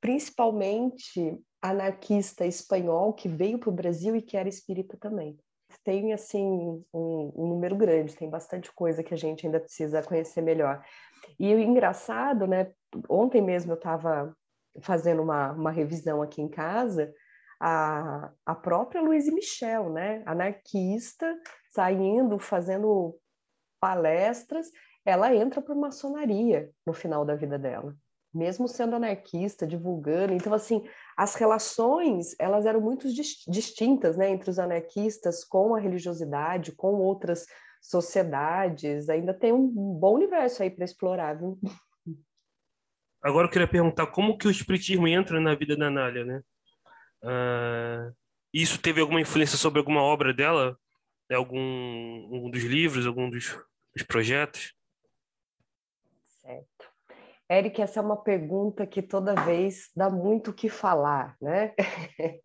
[0.00, 5.38] Principalmente anarquista espanhol que veio para o Brasil e que era espírita também.
[5.84, 6.44] Tem assim
[6.92, 10.84] um, um, número grande, tem bastante coisa que a gente ainda precisa conhecer melhor.
[11.38, 12.72] E o engraçado, né?
[13.08, 14.34] Ontem mesmo eu estava
[14.80, 17.12] fazendo uma, uma revisão aqui em casa,
[17.60, 20.22] a, a própria Louise Michel, né?
[20.24, 21.36] Anarquista,
[21.70, 23.16] saindo, fazendo
[23.80, 24.70] palestras,
[25.04, 27.94] ela entra para maçonaria no final da vida dela,
[28.32, 30.32] mesmo sendo anarquista, divulgando.
[30.32, 36.72] Então, assim, as relações, elas eram muito distintas, né, entre os anarquistas com a religiosidade,
[36.72, 37.46] com outras
[37.80, 39.08] sociedades.
[39.08, 41.58] Ainda tem um bom universo aí para explorar, viu?
[43.22, 46.42] Agora eu queria perguntar como que o espiritismo entra na vida da Anália, né?
[47.22, 48.14] Uh,
[48.52, 50.78] isso teve alguma influência sobre alguma obra dela?
[51.30, 53.58] Algum um dos livros, algum dos,
[53.94, 54.72] dos projetos?
[57.50, 61.74] Eric, essa é uma pergunta que toda vez dá muito o que falar, né?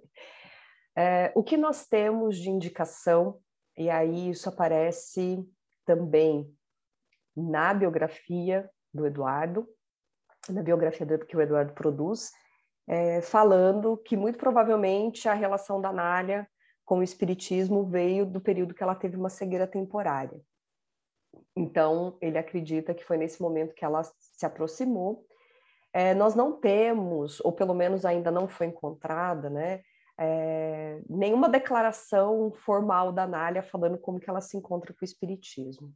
[0.95, 3.37] é, o que nós temos de indicação,
[3.77, 5.45] e aí isso aparece
[5.85, 6.49] também
[7.35, 9.67] na biografia do Eduardo,
[10.49, 12.31] na biografia que o Eduardo produz,
[12.87, 16.47] é, falando que muito provavelmente a relação da Nália
[16.85, 20.39] com o espiritismo veio do período que ela teve uma cegueira temporária.
[21.55, 25.25] Então, ele acredita que foi nesse momento que ela se aproximou.
[25.91, 29.81] É, nós não temos, ou pelo menos ainda não foi encontrada, né,
[30.17, 35.93] é, nenhuma declaração formal da Nália falando como que ela se encontra com o espiritismo.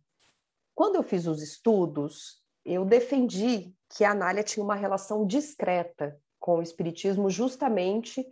[0.76, 6.60] Quando eu fiz os estudos, eu defendi que a Anália tinha uma relação discreta com
[6.60, 8.26] o espiritismo justamente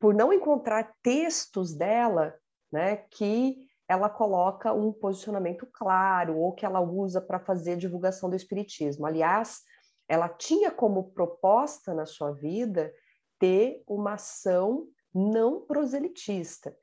[0.00, 2.34] por não encontrar textos dela,
[2.72, 8.36] né, que ela coloca um posicionamento claro ou que ela usa para fazer divulgação do
[8.36, 9.04] espiritismo.
[9.04, 9.60] Aliás,
[10.08, 12.90] ela tinha como proposta na sua vida
[13.38, 16.74] ter uma ação não proselitista.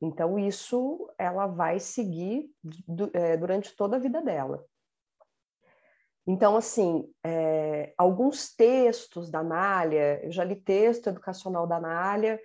[0.00, 2.48] Então, isso ela vai seguir
[3.12, 4.64] é, durante toda a vida dela.
[6.24, 12.40] Então, assim, é, alguns textos da Nália, eu já li texto educacional da Nália,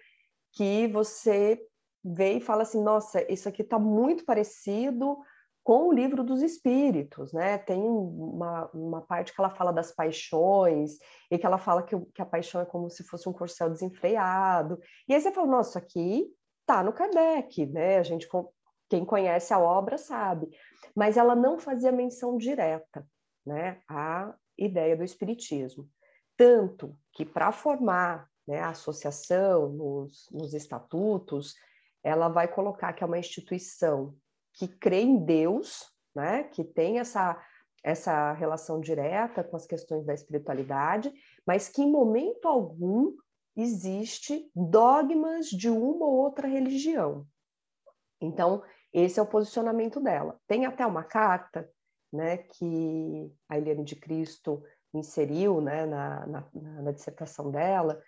[0.53, 1.61] que você
[2.03, 5.17] vê e fala assim, nossa, isso aqui está muito parecido
[5.63, 7.57] com o livro dos espíritos, né?
[7.59, 10.97] Tem uma, uma parte que ela fala das paixões,
[11.29, 14.79] e que ela fala que, que a paixão é como se fosse um corcel desenfreado.
[15.07, 16.27] E aí você fala, nossa, aqui
[16.65, 17.99] tá no Kardec, né?
[17.99, 18.27] A gente,
[18.89, 20.49] quem conhece a obra sabe.
[20.95, 23.07] Mas ela não fazia menção direta
[23.45, 25.87] né, a ideia do espiritismo.
[26.35, 31.55] Tanto que para formar né, a associação nos, nos estatutos,
[32.03, 34.15] ela vai colocar que é uma instituição
[34.53, 37.41] que crê em Deus, né, que tem essa,
[37.83, 41.11] essa relação direta com as questões da espiritualidade,
[41.45, 43.15] mas que em momento algum
[43.55, 47.25] existe dogmas de uma ou outra religião.
[48.19, 50.39] Então, esse é o posicionamento dela.
[50.47, 51.69] Tem até uma carta
[52.11, 58.01] né, que a Eliane de Cristo inseriu né, na, na, na dissertação dela,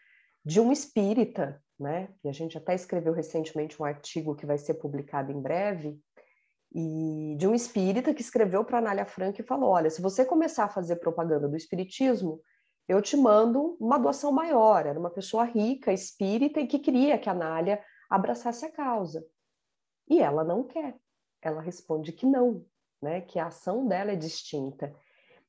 [0.44, 4.76] de um espírita, né, e a gente até escreveu recentemente um artigo que vai ser
[4.76, 6.00] publicado em breve,
[6.74, 10.26] e de um espírita que escreveu para a Anália Frank e falou: olha, se você
[10.26, 12.42] começar a fazer propaganda do espiritismo,
[12.88, 14.86] eu te mando uma doação maior.
[14.86, 19.24] Era uma pessoa rica, espírita, e que queria que a Anália abraçasse a causa.
[20.10, 20.96] E ela não quer.
[21.42, 22.66] Ela responde que não,
[23.02, 24.94] né, que a ação dela é distinta.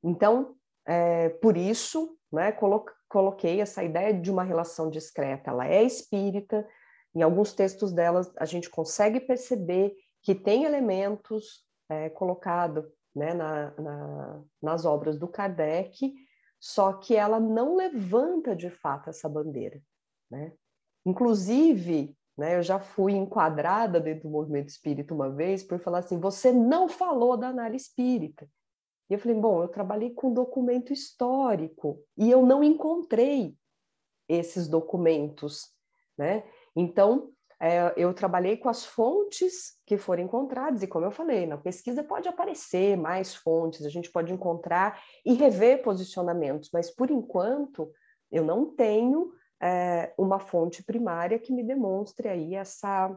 [0.03, 0.55] Então,
[0.87, 5.51] é, por isso, né, colo coloquei essa ideia de uma relação discreta.
[5.51, 6.67] Ela é espírita,
[7.15, 13.71] em alguns textos dela a gente consegue perceber que tem elementos é, colocados né, na,
[13.81, 16.13] na, nas obras do Kardec,
[16.59, 19.81] só que ela não levanta de fato essa bandeira.
[20.29, 20.53] Né?
[21.07, 22.57] Inclusive, né?
[22.57, 26.89] Eu já fui enquadrada dentro do movimento espírita uma vez por falar assim: você não
[26.89, 28.49] falou da análise espírita.
[29.09, 33.55] E eu falei, bom, eu trabalhei com documento histórico e eu não encontrei
[34.29, 35.71] esses documentos,
[36.17, 36.45] né?
[36.75, 37.31] Então,
[37.61, 42.03] é, eu trabalhei com as fontes que foram encontradas, e como eu falei, na pesquisa
[42.03, 47.91] pode aparecer mais fontes, a gente pode encontrar e rever posicionamentos, mas por enquanto
[48.31, 49.33] eu não tenho
[49.63, 53.17] é, uma fonte primária que me demonstre aí essa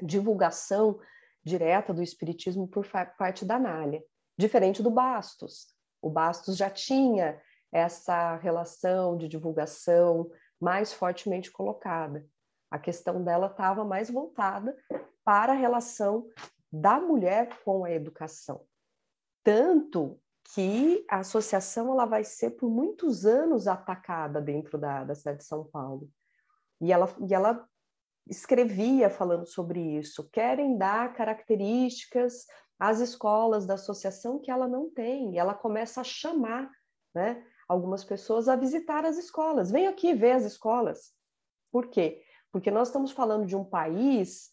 [0.00, 0.98] divulgação
[1.42, 2.86] direta do espiritismo por
[3.18, 4.02] parte da Nália,
[4.36, 5.66] diferente do Bastos.
[6.00, 7.40] O Bastos já tinha
[7.72, 10.30] essa relação de divulgação
[10.60, 12.26] mais fortemente colocada.
[12.70, 14.76] A questão dela estava mais voltada
[15.24, 16.28] para a relação
[16.72, 18.64] da mulher com a educação.
[19.42, 20.20] Tanto
[20.52, 25.44] que a associação ela vai ser por muitos anos atacada dentro da, da cidade de
[25.44, 26.08] São Paulo.
[26.80, 27.66] E ela, e ela
[28.28, 30.28] escrevia falando sobre isso.
[30.30, 32.46] Querem dar características
[32.78, 35.38] às escolas da associação que ela não tem.
[35.38, 36.70] Ela começa a chamar
[37.14, 39.70] né, algumas pessoas a visitar as escolas.
[39.70, 41.12] Vem aqui ver as escolas.
[41.70, 42.22] Por quê?
[42.52, 44.50] Porque nós estamos falando de um país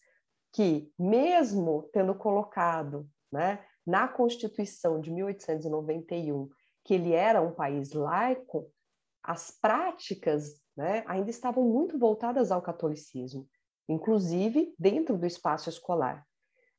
[0.52, 6.48] que, mesmo tendo colocado né, na Constituição de 1891
[6.84, 8.68] que ele era um país laico,
[9.22, 13.48] as práticas né, ainda estavam muito voltadas ao catolicismo
[13.88, 16.26] inclusive dentro do espaço escolar.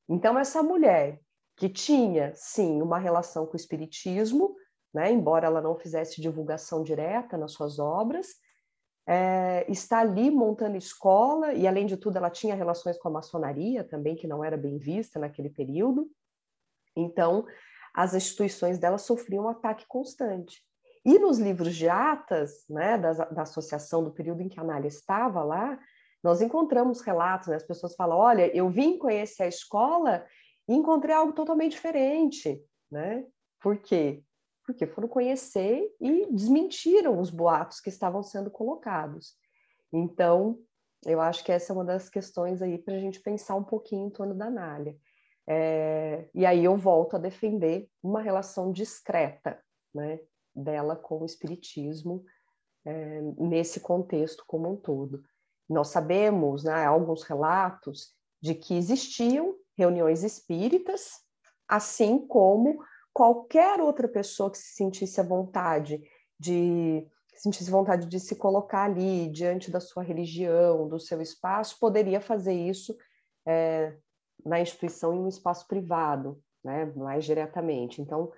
[0.07, 1.19] Então, essa mulher
[1.55, 4.55] que tinha, sim, uma relação com o espiritismo,
[4.93, 8.27] né, embora ela não fizesse divulgação direta nas suas obras,
[9.05, 13.83] é, está ali montando escola, e além de tudo, ela tinha relações com a maçonaria
[13.83, 16.09] também, que não era bem vista naquele período.
[16.95, 17.45] Então,
[17.93, 20.63] as instituições dela sofriam um ataque constante.
[21.05, 24.87] E nos livros de atas, né, da, da associação do período em que a Anália
[24.87, 25.77] estava lá,
[26.23, 27.57] nós encontramos relatos, né?
[27.57, 30.25] as pessoas falam: olha, eu vim conhecer a escola
[30.67, 32.63] e encontrei algo totalmente diferente.
[32.91, 33.25] Né?
[33.61, 34.23] Por quê?
[34.65, 39.35] Porque foram conhecer e desmentiram os boatos que estavam sendo colocados.
[39.91, 40.59] Então,
[41.05, 44.07] eu acho que essa é uma das questões aí para a gente pensar um pouquinho
[44.07, 44.97] em torno da Nália.
[45.45, 49.61] É, e aí eu volto a defender uma relação discreta
[49.93, 50.19] né,
[50.55, 52.23] dela com o espiritismo
[52.85, 55.21] é, nesse contexto como um todo.
[55.69, 61.19] Nós sabemos, né, alguns relatos de que existiam reuniões espíritas,
[61.67, 66.01] assim como qualquer outra pessoa que se sentisse à vontade
[66.39, 72.21] de sentisse vontade de se colocar ali diante da sua religião, do seu espaço, poderia
[72.21, 72.95] fazer isso
[73.45, 73.97] é,
[74.45, 78.01] na instituição em um espaço privado, né, mais diretamente.
[78.01, 78.31] Então,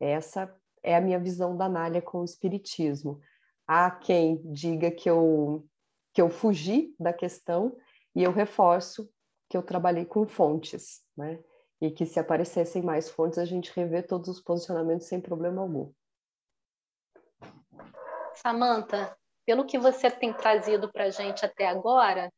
[0.00, 3.20] essa é a minha visão da Nália com o espiritismo.
[3.66, 5.66] Há quem diga que eu
[6.12, 7.76] que eu fugi da questão
[8.14, 9.06] e eu reforço
[9.48, 11.42] que eu trabalhei com fontes, né?
[11.80, 15.92] E que se aparecessem mais fontes, a gente revê todos os posicionamentos sem problema algum.
[18.34, 22.32] Samanta, pelo que você tem trazido para a gente até agora,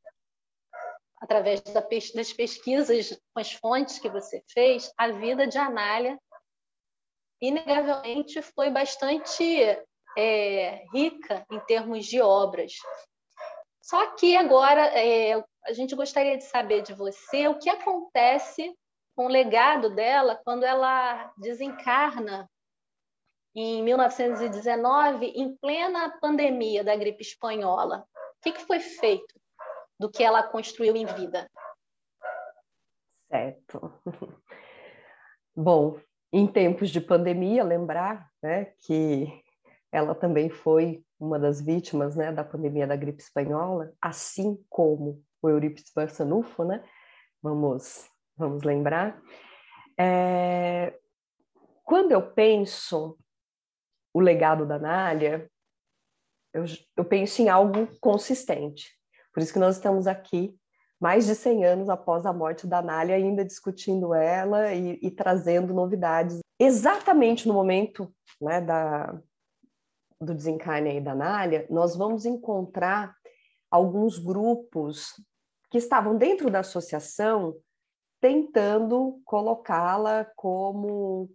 [1.20, 6.18] através das pesquisas com as fontes que você fez, a vida de Anália,
[7.40, 9.42] inegavelmente, foi bastante
[10.16, 12.72] é, rica em termos de obras.
[13.88, 18.76] Só que agora é, a gente gostaria de saber de você o que acontece
[19.16, 22.46] com o legado dela quando ela desencarna
[23.54, 28.06] em 1919, em plena pandemia da gripe espanhola.
[28.38, 29.40] O que, que foi feito
[29.98, 31.50] do que ela construiu em vida?
[33.30, 33.90] Certo.
[35.56, 35.98] Bom,
[36.30, 39.42] em tempos de pandemia, lembrar né, que
[39.90, 45.48] ela também foi uma das vítimas né, da pandemia da gripe espanhola, assim como o
[45.48, 46.82] Eurípides Barçanufo, né?
[47.42, 49.20] Vamos, vamos lembrar.
[49.98, 50.98] É...
[51.84, 53.18] Quando eu penso
[54.12, 55.50] o legado da Nália,
[56.52, 56.64] eu,
[56.96, 58.96] eu penso em algo consistente.
[59.32, 60.58] Por isso que nós estamos aqui
[61.00, 65.72] mais de 100 anos após a morte da Nália, ainda discutindo ela e, e trazendo
[65.72, 66.40] novidades.
[66.58, 69.16] Exatamente no momento né, da,
[70.20, 73.14] do desencarne aí da Nália, nós vamos encontrar
[73.70, 75.12] alguns grupos
[75.70, 77.54] que estavam dentro da associação
[78.20, 81.30] tentando colocá-la como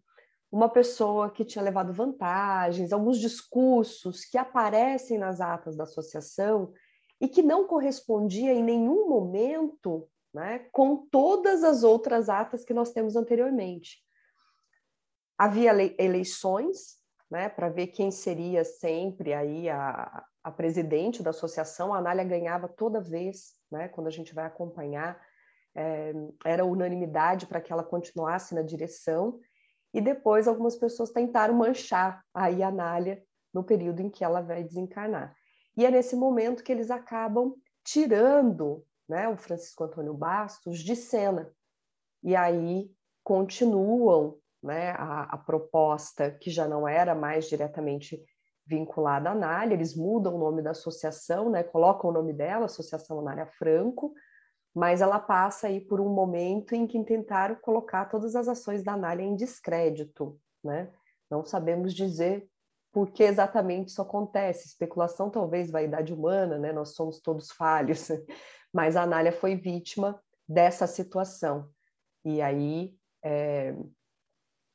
[0.52, 6.74] uma pessoa que tinha levado vantagens, alguns discursos que aparecem nas atas da associação
[7.22, 12.92] e que não correspondia em nenhum momento né, com todas as outras atas que nós
[12.92, 14.04] temos anteriormente.
[15.38, 21.94] Havia eleições né, para ver quem seria sempre aí a, a presidente da associação.
[21.94, 25.20] A Anália ganhava toda vez, né, quando a gente vai acompanhar,
[25.76, 26.14] é,
[26.46, 29.40] era unanimidade para que ela continuasse na direção.
[29.94, 34.64] e depois algumas pessoas tentaram manchar aí a Anália no período em que ela vai
[34.64, 35.36] desencarnar.
[35.78, 37.54] E é nesse momento que eles acabam
[37.84, 41.52] tirando né, o Francisco Antônio Bastos de cena.
[42.24, 42.92] E aí
[43.24, 48.24] continuam né, a, a, proposta que já não era mais diretamente
[48.66, 53.20] vinculada à Anália, eles mudam o nome da associação, né, colocam o nome dela, Associação
[53.20, 54.14] Anália Franco,
[54.74, 58.94] mas ela passa aí por um momento em que tentaram colocar todas as ações da
[58.94, 60.90] Anália em descrédito, né?
[61.30, 62.48] Não sabemos dizer
[62.92, 64.68] por que exatamente isso acontece.
[64.68, 66.72] Especulação talvez vaidade humana, né?
[66.72, 68.08] Nós somos todos falhos,
[68.74, 71.70] mas a Anália foi vítima dessa situação.
[72.26, 73.76] E aí é,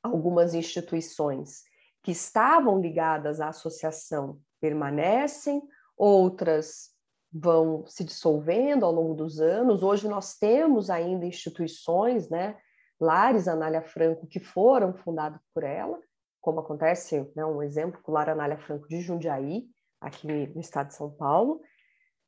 [0.02, 1.62] algumas instituições
[2.02, 5.62] que estavam ligadas à associação permanecem,
[5.96, 6.90] outras
[7.32, 9.82] vão se dissolvendo ao longo dos anos.
[9.82, 12.56] Hoje nós temos ainda instituições, né,
[12.98, 15.98] lares Anália Franco, que foram fundados por ela,
[16.40, 19.66] como acontece, né, um exemplo, o Lar Anália Franco de Jundiaí,
[20.00, 21.60] aqui no estado de São Paulo,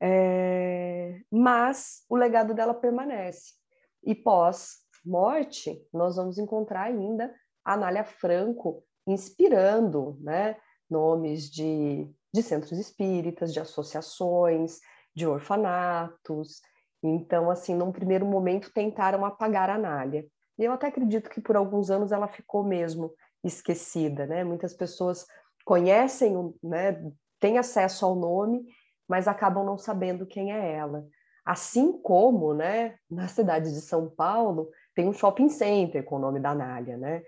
[0.01, 1.21] é...
[1.31, 3.55] mas o legado dela permanece.
[4.03, 7.33] E pós-morte, nós vamos encontrar ainda
[7.65, 10.57] a Anália Franco inspirando né,
[10.89, 14.79] nomes de de centros espíritas, de associações,
[15.15, 16.61] de orfanatos.
[17.03, 20.27] Então, assim, num primeiro momento tentaram apagar a Anália.
[20.59, 24.45] E eu até acredito que por alguns anos ela ficou mesmo esquecida, né?
[24.45, 25.27] Muitas pessoas
[25.65, 27.03] conhecem, né,
[27.39, 28.65] têm acesso ao nome,
[29.09, 31.07] mas acabam não sabendo quem é ela.
[31.45, 36.39] Assim como, né, na cidade de São Paulo, tem um shopping center com o nome
[36.39, 37.23] da Anália, né?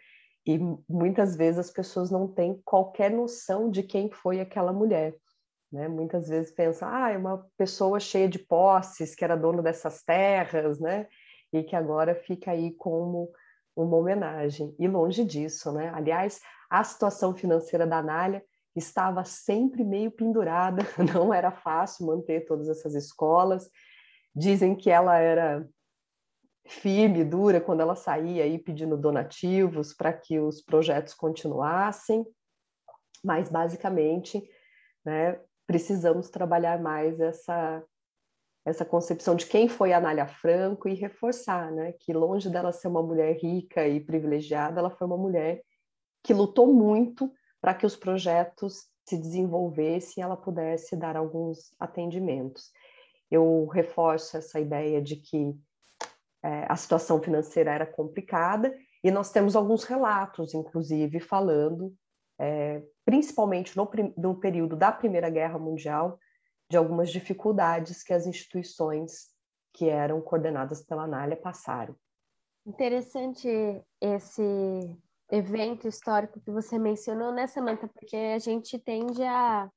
[0.47, 5.15] E muitas vezes as pessoas não têm qualquer noção de quem foi aquela mulher.
[5.71, 5.89] Né?
[5.89, 10.79] Muitas vezes pensam, ah, é uma pessoa cheia de posses, que era dona dessas terras,
[10.81, 11.07] né?
[11.53, 13.31] E que agora fica aí como
[13.75, 14.75] uma homenagem.
[14.79, 15.91] E longe disso, né?
[15.95, 20.83] Aliás, a situação financeira da Anália estava sempre meio pendurada,
[21.15, 23.71] não era fácil manter todas essas escolas.
[24.35, 25.67] Dizem que ela era
[26.67, 32.25] firme, dura, quando ela saía aí pedindo donativos para que os projetos continuassem,
[33.25, 34.43] mas basicamente,
[35.05, 37.83] né, precisamos trabalhar mais essa
[38.65, 42.87] essa concepção de quem foi a Anália Franco e reforçar, né, que longe dela ser
[42.87, 45.63] uma mulher rica e privilegiada, ela foi uma mulher
[46.23, 47.29] que lutou muito
[47.61, 52.71] para que os projetos se desenvolvessem e ela pudesse dar alguns atendimentos.
[53.29, 55.59] Eu reforço essa ideia de que
[56.43, 61.95] é, a situação financeira era complicada, e nós temos alguns relatos, inclusive, falando,
[62.39, 66.19] é, principalmente no, no período da Primeira Guerra Mundial,
[66.71, 69.31] de algumas dificuldades que as instituições
[69.75, 71.97] que eram coordenadas pela Anália passaram.
[72.67, 73.49] Interessante
[74.01, 74.43] esse
[75.31, 77.89] evento histórico que você mencionou, né, Samantha?
[77.89, 79.71] Porque a gente tende a,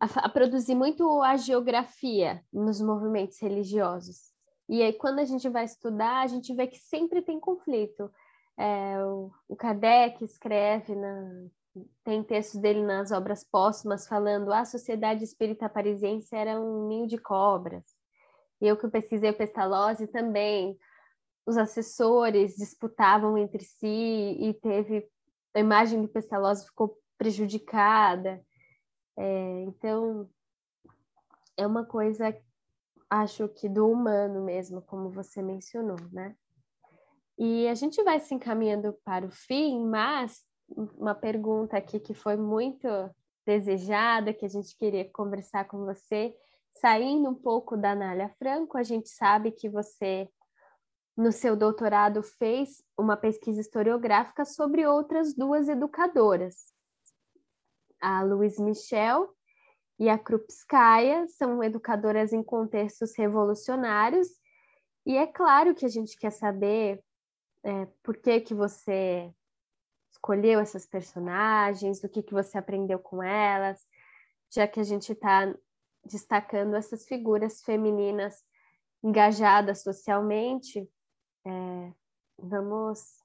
[0.00, 4.29] a, a, produzir muito a geografia nos movimentos religiosos.
[4.70, 8.08] E aí, quando a gente vai estudar, a gente vê que sempre tem conflito.
[8.56, 11.48] É, o, o Kardec escreve, na,
[12.04, 17.18] tem textos dele nas obras póstumas falando a sociedade espírita parisiense era um ninho de
[17.18, 17.82] cobras.
[18.60, 20.78] E eu que pesquisei o Pestalozzi também,
[21.44, 25.04] os assessores disputavam entre si e teve
[25.52, 28.40] a imagem do Pestalozzi ficou prejudicada.
[29.16, 30.30] É, então,
[31.56, 32.32] é uma coisa
[33.10, 36.36] acho que do humano mesmo, como você mencionou, né?
[37.36, 42.36] E a gente vai se encaminhando para o fim, mas uma pergunta aqui que foi
[42.36, 42.86] muito
[43.44, 46.36] desejada, que a gente queria conversar com você,
[46.74, 50.28] saindo um pouco da Anália Franco, a gente sabe que você,
[51.16, 56.72] no seu doutorado, fez uma pesquisa historiográfica sobre outras duas educadoras,
[58.00, 59.34] a Louise Michel
[60.00, 64.28] e a Krupskaya são educadoras em contextos revolucionários.
[65.04, 67.04] E é claro que a gente quer saber
[67.62, 69.30] é, por que, que você
[70.10, 73.86] escolheu essas personagens, o que, que você aprendeu com elas,
[74.50, 75.54] já que a gente está
[76.02, 78.42] destacando essas figuras femininas
[79.04, 80.90] engajadas socialmente.
[81.46, 81.92] É,
[82.38, 83.19] vamos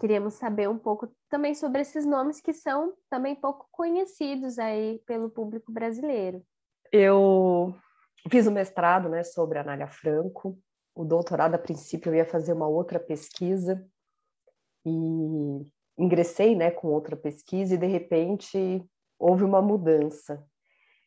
[0.00, 5.28] queríamos saber um pouco também sobre esses nomes que são também pouco conhecidos aí pelo
[5.28, 6.42] público brasileiro.
[6.90, 7.74] Eu
[8.30, 10.58] fiz o mestrado né, sobre Anália Franco,
[10.94, 13.86] o doutorado, a princípio, eu ia fazer uma outra pesquisa
[14.84, 14.90] e
[15.98, 18.84] ingressei né, com outra pesquisa e, de repente,
[19.18, 20.42] houve uma mudança.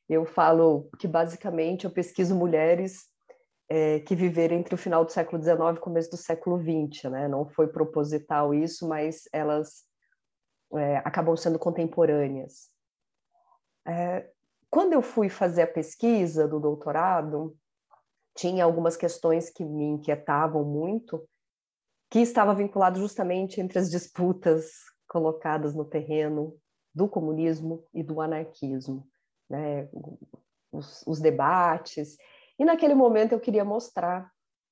[0.08, 3.13] Eu falo que, basicamente, eu pesquiso mulheres
[3.70, 7.28] é, que viveram entre o final do século XIX e começo do século XX, né?
[7.28, 9.84] Não foi proposital isso, mas elas
[10.74, 12.70] é, acabam sendo contemporâneas.
[13.88, 14.30] É,
[14.70, 17.56] quando eu fui fazer a pesquisa do doutorado,
[18.36, 21.28] tinha algumas questões que me inquietavam muito,
[22.10, 24.72] que estava vinculado justamente entre as disputas
[25.08, 26.58] colocadas no terreno
[26.94, 29.08] do comunismo e do anarquismo,
[29.50, 29.90] né?
[30.72, 32.18] os, os debates.
[32.60, 34.32] E naquele momento eu queria mostrar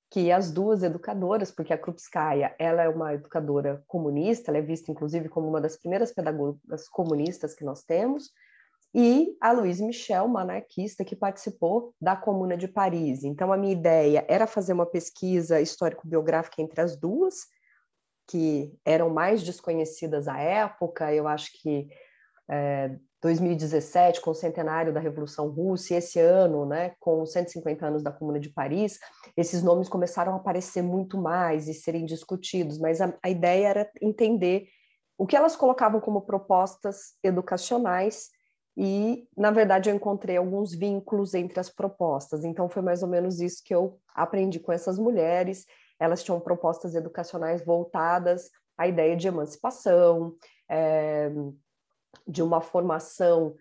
[0.10, 4.92] que as duas educadoras, porque a Krupskaya ela é uma educadora comunista, ela é vista
[4.92, 8.30] inclusive como uma das primeiras pedagogas comunistas que nós temos,
[8.94, 13.24] e a Louise Michel, uma anarquista que participou da Comuna de Paris.
[13.24, 17.46] Então, a minha ideia era fazer uma pesquisa histórico-biográfica entre as duas,
[18.28, 21.14] que eram mais desconhecidas à época.
[21.14, 21.88] Eu acho que
[22.50, 27.86] é, 2017, com o centenário da Revolução Russa, e esse ano, né, com os 150
[27.86, 28.99] anos da Comuna de Paris,
[29.38, 33.91] esses nomes começaram a aparecer muito mais e serem discutidos, mas a, a ideia era
[34.01, 34.65] entender
[35.17, 38.30] o que elas colocavam como propostas educacionais
[38.76, 42.43] e, na verdade, eu encontrei alguns vínculos entre as propostas.
[42.43, 45.65] Então, foi mais ou menos isso que eu aprendi com essas mulheres.
[45.99, 50.34] Elas tinham propostas educacionais voltadas à ideia de emancipação,
[50.69, 51.30] é,
[52.32, 53.56] de uma formação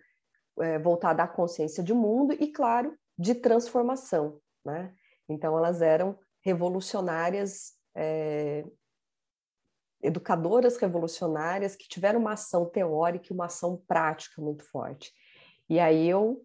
[0.59, 4.39] é, voltada à consciência de mundo e, claro, de transformação.
[4.65, 4.93] Né?
[5.27, 8.63] Então, elas eram revolucionárias é,
[10.01, 15.11] educadoras revolucionárias que tiveram uma ação teórica e uma ação prática muito forte.
[15.69, 16.43] E aí eu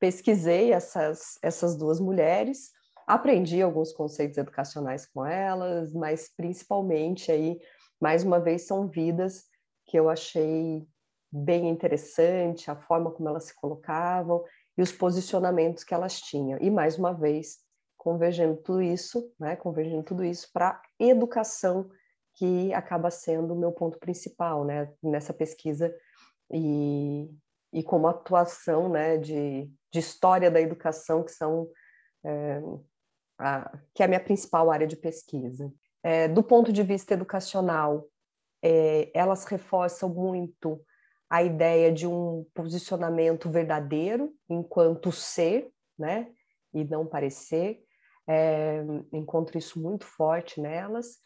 [0.00, 2.70] pesquisei essas, essas duas mulheres,
[3.06, 7.58] aprendi alguns conceitos educacionais com elas, mas principalmente aí,
[8.00, 9.44] mais uma vez, são vidas
[9.86, 10.86] que eu achei
[11.34, 14.44] bem interessante, a forma como elas se colocavam
[14.78, 16.60] e os posicionamentos que elas tinham.
[16.60, 17.58] E mais uma vez,
[17.96, 21.90] convergendo tudo isso, né, convergendo tudo isso para educação
[22.36, 25.92] que acaba sendo o meu ponto principal, né, nessa pesquisa
[26.52, 27.28] e,
[27.72, 31.68] e como atuação, né, de, de história da educação, que são
[32.24, 32.62] é,
[33.38, 35.72] a, que é a minha principal área de pesquisa.
[36.00, 38.06] É, do ponto de vista educacional,
[38.62, 40.80] é, elas reforçam muito
[41.34, 45.68] a ideia de um posicionamento verdadeiro enquanto ser,
[45.98, 46.28] né,
[46.72, 47.82] e não parecer.
[48.24, 51.18] É, encontro isso muito forte nelas.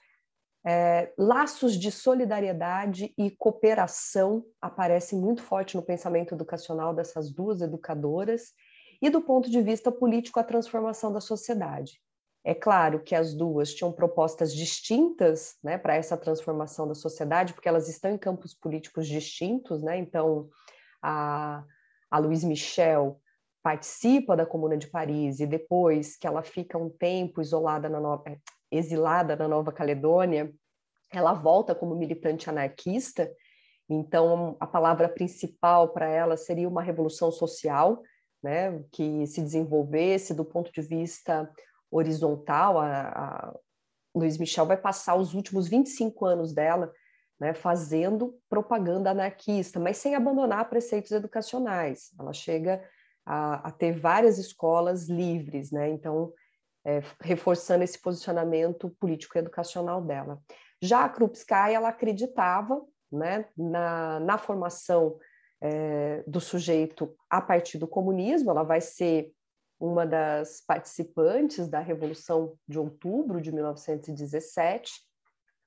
[0.66, 8.54] É, laços de solidariedade e cooperação aparecem muito forte no pensamento educacional dessas duas educadoras,
[9.02, 12.00] e do ponto de vista político, a transformação da sociedade.
[12.48, 17.68] É claro que as duas tinham propostas distintas né, para essa transformação da sociedade, porque
[17.68, 19.98] elas estão em campos políticos distintos, né?
[19.98, 20.48] então
[21.02, 21.62] a,
[22.10, 23.20] a Louise Michel
[23.62, 28.24] participa da Comuna de Paris e depois que ela fica um tempo isolada na Nova,
[28.70, 30.50] exilada na Nova Caledônia,
[31.12, 33.30] ela volta como militante anarquista,
[33.90, 38.02] então a palavra principal para ela seria uma revolução social,
[38.42, 41.46] né, que se desenvolvesse do ponto de vista
[41.90, 42.78] horizontal.
[42.78, 43.54] A, a
[44.14, 46.92] Luiz Michel vai passar os últimos 25 anos dela
[47.40, 52.12] né, fazendo propaganda anarquista, mas sem abandonar preceitos educacionais.
[52.18, 52.82] Ela chega
[53.24, 55.88] a, a ter várias escolas livres, né?
[55.88, 56.32] Então,
[56.84, 60.40] é, reforçando esse posicionamento político-educacional dela.
[60.80, 62.80] Já a Krupskaya, ela acreditava
[63.10, 65.18] né, na, na formação
[65.60, 69.32] é, do sujeito a partir do comunismo, ela vai ser
[69.78, 74.92] uma das participantes da Revolução de Outubro de 1917,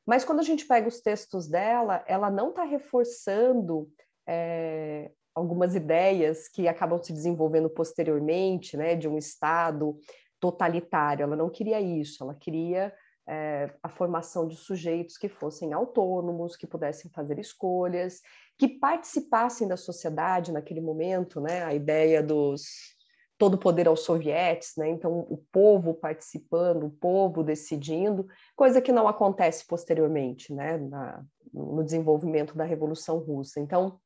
[0.05, 3.89] mas quando a gente pega os textos dela, ela não está reforçando
[4.27, 9.97] é, algumas ideias que acabam se desenvolvendo posteriormente, né, de um Estado
[10.39, 12.93] totalitário, ela não queria isso, ela queria
[13.27, 18.21] é, a formação de sujeitos que fossem autônomos, que pudessem fazer escolhas,
[18.57, 21.63] que participassem da sociedade naquele momento, né?
[21.63, 22.95] A ideia dos
[23.41, 24.87] todo o poder aos sovietes, né?
[24.87, 30.77] Então o povo participando, o povo decidindo, coisa que não acontece posteriormente, né?
[30.77, 33.59] Na, no desenvolvimento da Revolução Russa.
[33.59, 33.99] Então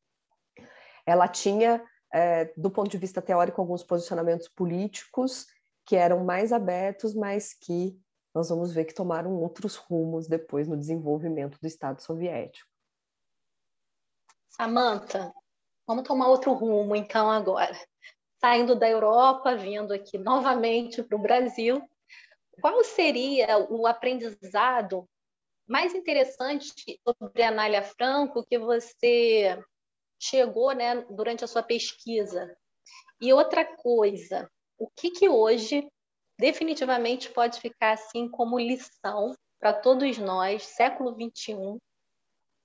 [1.05, 1.83] ela tinha,
[2.13, 5.47] é, do ponto de vista teórico, alguns posicionamentos políticos
[5.85, 7.99] que eram mais abertos, mas que
[8.33, 12.69] nós vamos ver que tomaram outros rumos depois no desenvolvimento do Estado soviético.
[14.47, 15.33] Samantha,
[15.85, 17.77] vamos tomar outro rumo então agora.
[18.39, 21.81] Saindo da Europa, vindo aqui novamente para o Brasil,
[22.61, 25.07] qual seria o aprendizado
[25.67, 26.73] mais interessante
[27.03, 29.57] sobre a Anália Franco que você
[30.19, 32.55] chegou né, durante a sua pesquisa?
[33.19, 35.89] E outra coisa, o que, que hoje
[36.37, 41.79] definitivamente pode ficar assim como lição para todos nós, século XXI,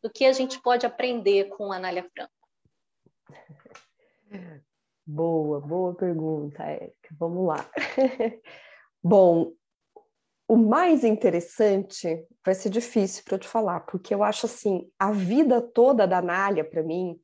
[0.02, 2.32] do que a gente pode aprender com a Anália Franco?
[5.12, 7.08] Boa, boa pergunta, Érica.
[7.18, 7.68] Vamos lá.
[9.02, 9.52] Bom,
[10.46, 15.10] o mais interessante vai ser difícil para eu te falar, porque eu acho assim, a
[15.10, 17.20] vida toda da Nália, para mim,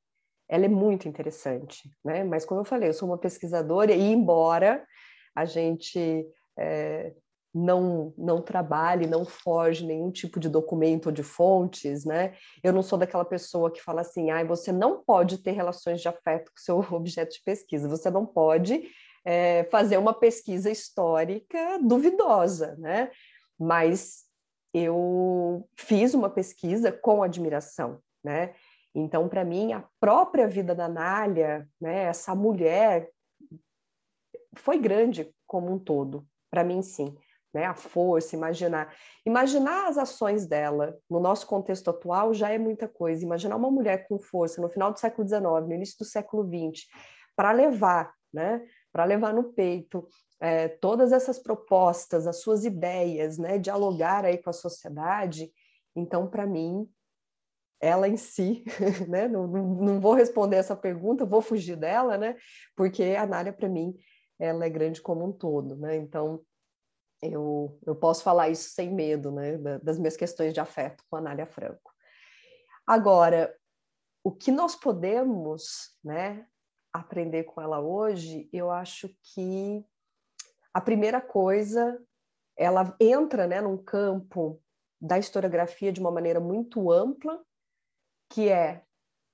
[0.48, 2.24] ela é muito interessante, né?
[2.24, 4.84] Mas como eu falei, eu sou uma pesquisadora e embora
[5.32, 6.26] a gente
[6.58, 7.14] é,
[7.56, 12.34] não não trabalhe, não forge nenhum tipo de documento ou de fontes, né?
[12.62, 16.08] Eu não sou daquela pessoa que fala assim, ah, você não pode ter relações de
[16.08, 18.90] afeto com seu objeto de pesquisa, você não pode
[19.24, 23.10] é, fazer uma pesquisa histórica duvidosa, né?
[23.58, 24.24] Mas
[24.74, 28.54] eu fiz uma pesquisa com admiração, né?
[28.94, 33.10] Então, para mim, a própria vida da Nália, né, essa mulher,
[34.54, 36.26] foi grande como um todo.
[36.50, 37.14] Para mim, sim.
[37.54, 37.64] Né?
[37.64, 38.94] A força, imaginar.
[39.24, 43.24] Imaginar as ações dela no nosso contexto atual já é muita coisa.
[43.24, 46.86] Imaginar uma mulher com força no final do século XIX, no início do século XX,
[47.34, 48.64] para levar, né?
[48.92, 50.06] para levar no peito
[50.40, 53.58] é, todas essas propostas, as suas ideias, né?
[53.58, 55.50] dialogar aí com a sociedade.
[55.94, 56.88] Então, para mim,
[57.80, 58.64] ela em si,
[59.08, 59.28] né?
[59.28, 62.36] Não, não, vou responder essa pergunta, vou fugir dela, né?
[62.74, 63.94] Porque a Nália, para mim,
[64.38, 65.96] ela é grande como um todo, né?
[65.96, 66.40] Então,
[67.22, 69.58] eu, eu posso falar isso sem medo, né?
[69.82, 71.92] Das minhas questões de afeto com a Nália Franco.
[72.86, 73.54] Agora,
[74.22, 76.46] o que nós podemos, né?
[76.92, 79.84] Aprender com ela hoje, eu acho que
[80.72, 82.02] a primeira coisa,
[82.56, 83.60] ela entra, né?
[83.60, 84.62] Num campo
[85.00, 87.42] da historiografia de uma maneira muito ampla,
[88.30, 88.82] que é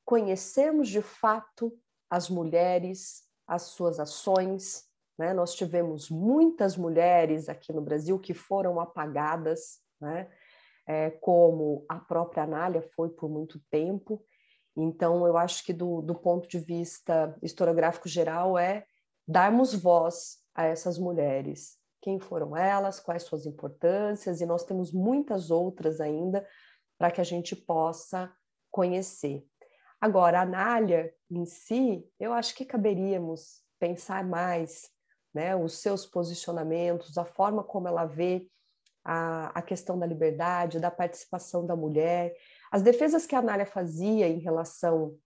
[0.04, 1.72] conhecermos de fato
[2.10, 4.88] as mulheres, as suas ações.
[5.18, 5.32] Né?
[5.32, 10.30] Nós tivemos muitas mulheres aqui no Brasil que foram apagadas, né?
[10.84, 14.24] É, como a própria Anália foi por muito tempo.
[14.76, 18.84] Então, eu acho que do, do ponto de vista historiográfico geral é
[19.26, 21.78] darmos voz a essas mulheres.
[22.00, 26.44] Quem foram elas, quais suas importâncias, e nós temos muitas outras ainda
[26.98, 28.32] para que a gente possa
[28.70, 29.46] conhecer.
[30.00, 34.90] Agora, a Anália em si, eu acho que caberíamos pensar mais
[35.34, 38.48] né, os seus posicionamentos, a forma como ela vê
[39.04, 42.34] a, a questão da liberdade, da participação da mulher,
[42.70, 45.16] as defesas que a Anália fazia em relação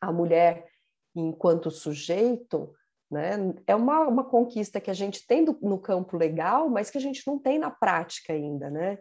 [0.00, 0.66] à mulher
[1.14, 2.74] enquanto sujeito,
[3.10, 3.32] né,
[3.66, 7.00] é uma, uma conquista que a gente tem do, no campo legal, mas que a
[7.00, 8.98] gente não tem na prática ainda, né?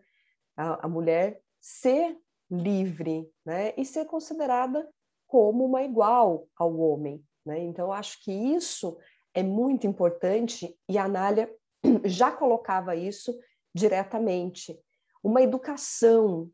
[0.57, 2.17] A, a mulher ser
[2.49, 3.73] livre, né?
[3.77, 4.85] E ser considerada
[5.25, 7.59] como uma igual ao homem, né?
[7.59, 8.97] Então, acho que isso
[9.33, 11.53] é muito importante e a Anália
[12.05, 13.37] já colocava isso
[13.73, 14.77] diretamente.
[15.23, 16.49] Uma educação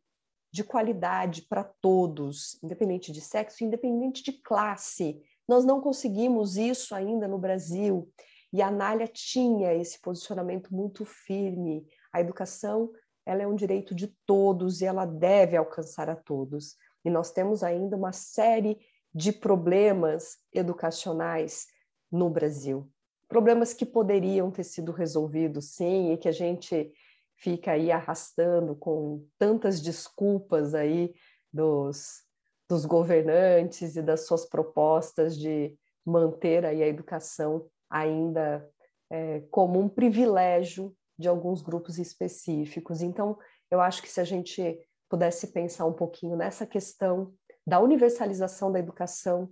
[0.51, 5.21] de qualidade para todos, independente de sexo, independente de classe.
[5.47, 8.09] Nós não conseguimos isso ainda no Brasil.
[8.53, 11.85] E a Anália tinha esse posicionamento muito firme.
[12.13, 12.91] A educação
[13.25, 16.77] ela é um direito de todos e ela deve alcançar a todos.
[17.03, 18.79] E nós temos ainda uma série
[19.13, 21.67] de problemas educacionais
[22.11, 22.89] no Brasil.
[23.27, 26.91] Problemas que poderiam ter sido resolvidos, sim, e que a gente
[27.35, 31.13] fica aí arrastando com tantas desculpas aí
[31.51, 32.23] dos,
[32.69, 38.67] dos governantes e das suas propostas de manter aí a educação ainda
[39.09, 43.01] é, como um privilégio de alguns grupos específicos.
[43.01, 43.37] Então,
[43.69, 44.79] eu acho que se a gente
[45.09, 47.33] pudesse pensar um pouquinho nessa questão
[47.65, 49.51] da universalização da educação,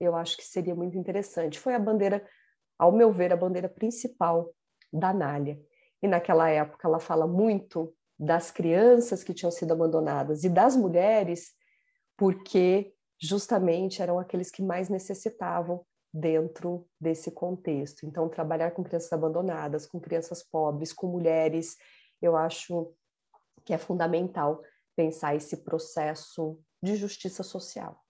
[0.00, 1.58] eu acho que seria muito interessante.
[1.58, 2.26] Foi a bandeira,
[2.78, 4.54] ao meu ver, a bandeira principal
[4.92, 5.60] da Anália.
[6.02, 11.52] E naquela época ela fala muito das crianças que tinham sido abandonadas e das mulheres,
[12.16, 18.06] porque justamente eram aqueles que mais necessitavam dentro desse contexto.
[18.06, 21.76] Então, trabalhar com crianças abandonadas, com crianças pobres, com mulheres,
[22.20, 22.92] eu acho
[23.64, 24.62] que é fundamental
[24.96, 28.02] pensar esse processo de justiça social.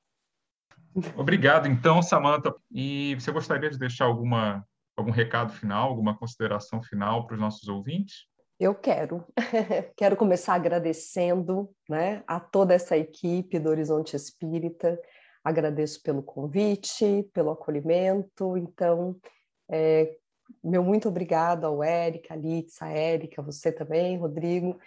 [1.17, 2.55] Obrigado, então, Samantha.
[2.71, 4.65] E você gostaria de deixar alguma,
[4.97, 8.27] algum recado final, alguma consideração final para os nossos ouvintes?
[8.59, 9.25] Eu quero.
[9.97, 15.01] quero começar agradecendo né, a toda essa equipe do Horizonte Espírita,
[15.45, 18.57] agradeço pelo convite, pelo acolhimento.
[18.57, 19.17] Então,
[19.71, 20.17] é,
[20.63, 24.79] meu muito obrigado ao Érica, a Litz, a Érica, você também, Rodrigo.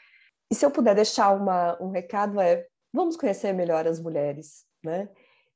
[0.52, 5.08] E se eu puder deixar uma, um recado é, vamos conhecer melhor as mulheres, né?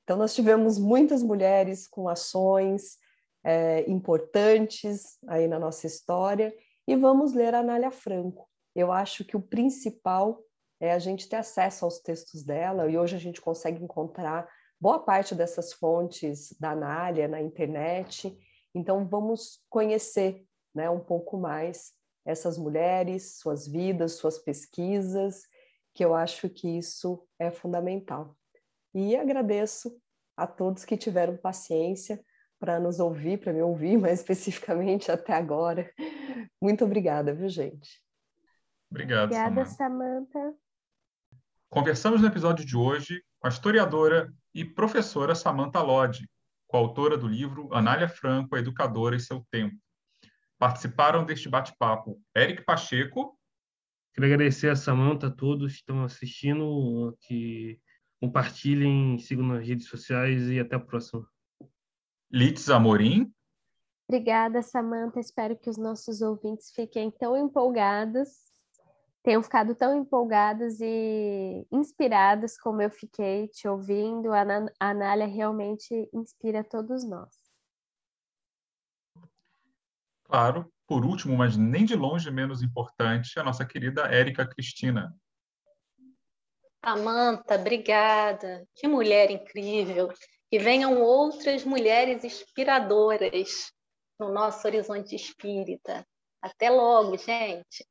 [0.05, 2.99] Então, nós tivemos muitas mulheres com ações
[3.43, 6.55] é, importantes aí na nossa história
[6.87, 8.47] e vamos ler a Anália Franco.
[8.75, 10.43] Eu acho que o principal
[10.79, 14.47] é a gente ter acesso aos textos dela, e hoje a gente consegue encontrar
[14.79, 18.37] boa parte dessas fontes da Anália na internet.
[18.75, 21.93] Então, vamos conhecer né, um pouco mais
[22.23, 25.41] essas mulheres, suas vidas, suas pesquisas,
[25.95, 28.35] que eu acho que isso é fundamental.
[28.95, 30.01] E agradeço
[30.37, 32.23] a todos que tiveram paciência
[32.57, 35.91] para nos ouvir, para me ouvir mais especificamente até agora.
[36.61, 38.01] Muito obrigada, viu, gente?
[38.89, 40.55] Obrigado, Obrigada, Samantha.
[41.69, 46.25] Conversamos no episódio de hoje com a historiadora e professora Samantha Lodge,
[46.65, 49.75] coautora do livro Anália Franco, a Educadora e Seu Tempo.
[50.57, 53.37] Participaram deste bate-papo Eric Pacheco.
[54.13, 57.77] Quero agradecer a Samantha, a todos que estão assistindo, que
[58.25, 61.27] compartilhem, sigam nas redes sociais e até a próxima.
[62.31, 63.31] Litz Amorim.
[64.07, 65.19] Obrigada, Samantha.
[65.19, 68.29] Espero que os nossos ouvintes fiquem tão empolgados,
[69.23, 74.31] tenham ficado tão empolgados e inspirados como eu fiquei te ouvindo.
[74.33, 74.45] A
[74.79, 77.33] Anália realmente inspira todos nós.
[80.23, 85.15] Claro, por último, mas nem de longe menos importante, a nossa querida Érica Cristina.
[86.85, 88.63] Samanta, obrigada.
[88.75, 90.13] Que mulher incrível.
[90.51, 93.71] Que venham outras mulheres inspiradoras
[94.19, 96.05] no nosso horizonte espírita.
[96.39, 97.83] Até logo, gente.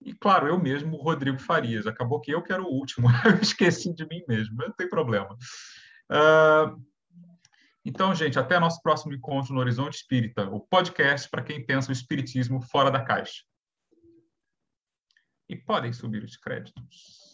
[0.00, 1.86] E claro, eu mesmo, Rodrigo Farias.
[1.86, 3.06] Acabou que eu que era o último.
[3.26, 5.36] Eu esqueci de mim mesmo, mas não tem problema.
[6.10, 6.82] Uh,
[7.84, 11.92] então, gente, até nosso próximo encontro no Horizonte Espírita, o podcast para quem pensa o
[11.92, 13.42] espiritismo fora da caixa.
[15.52, 17.31] E podem subir os créditos.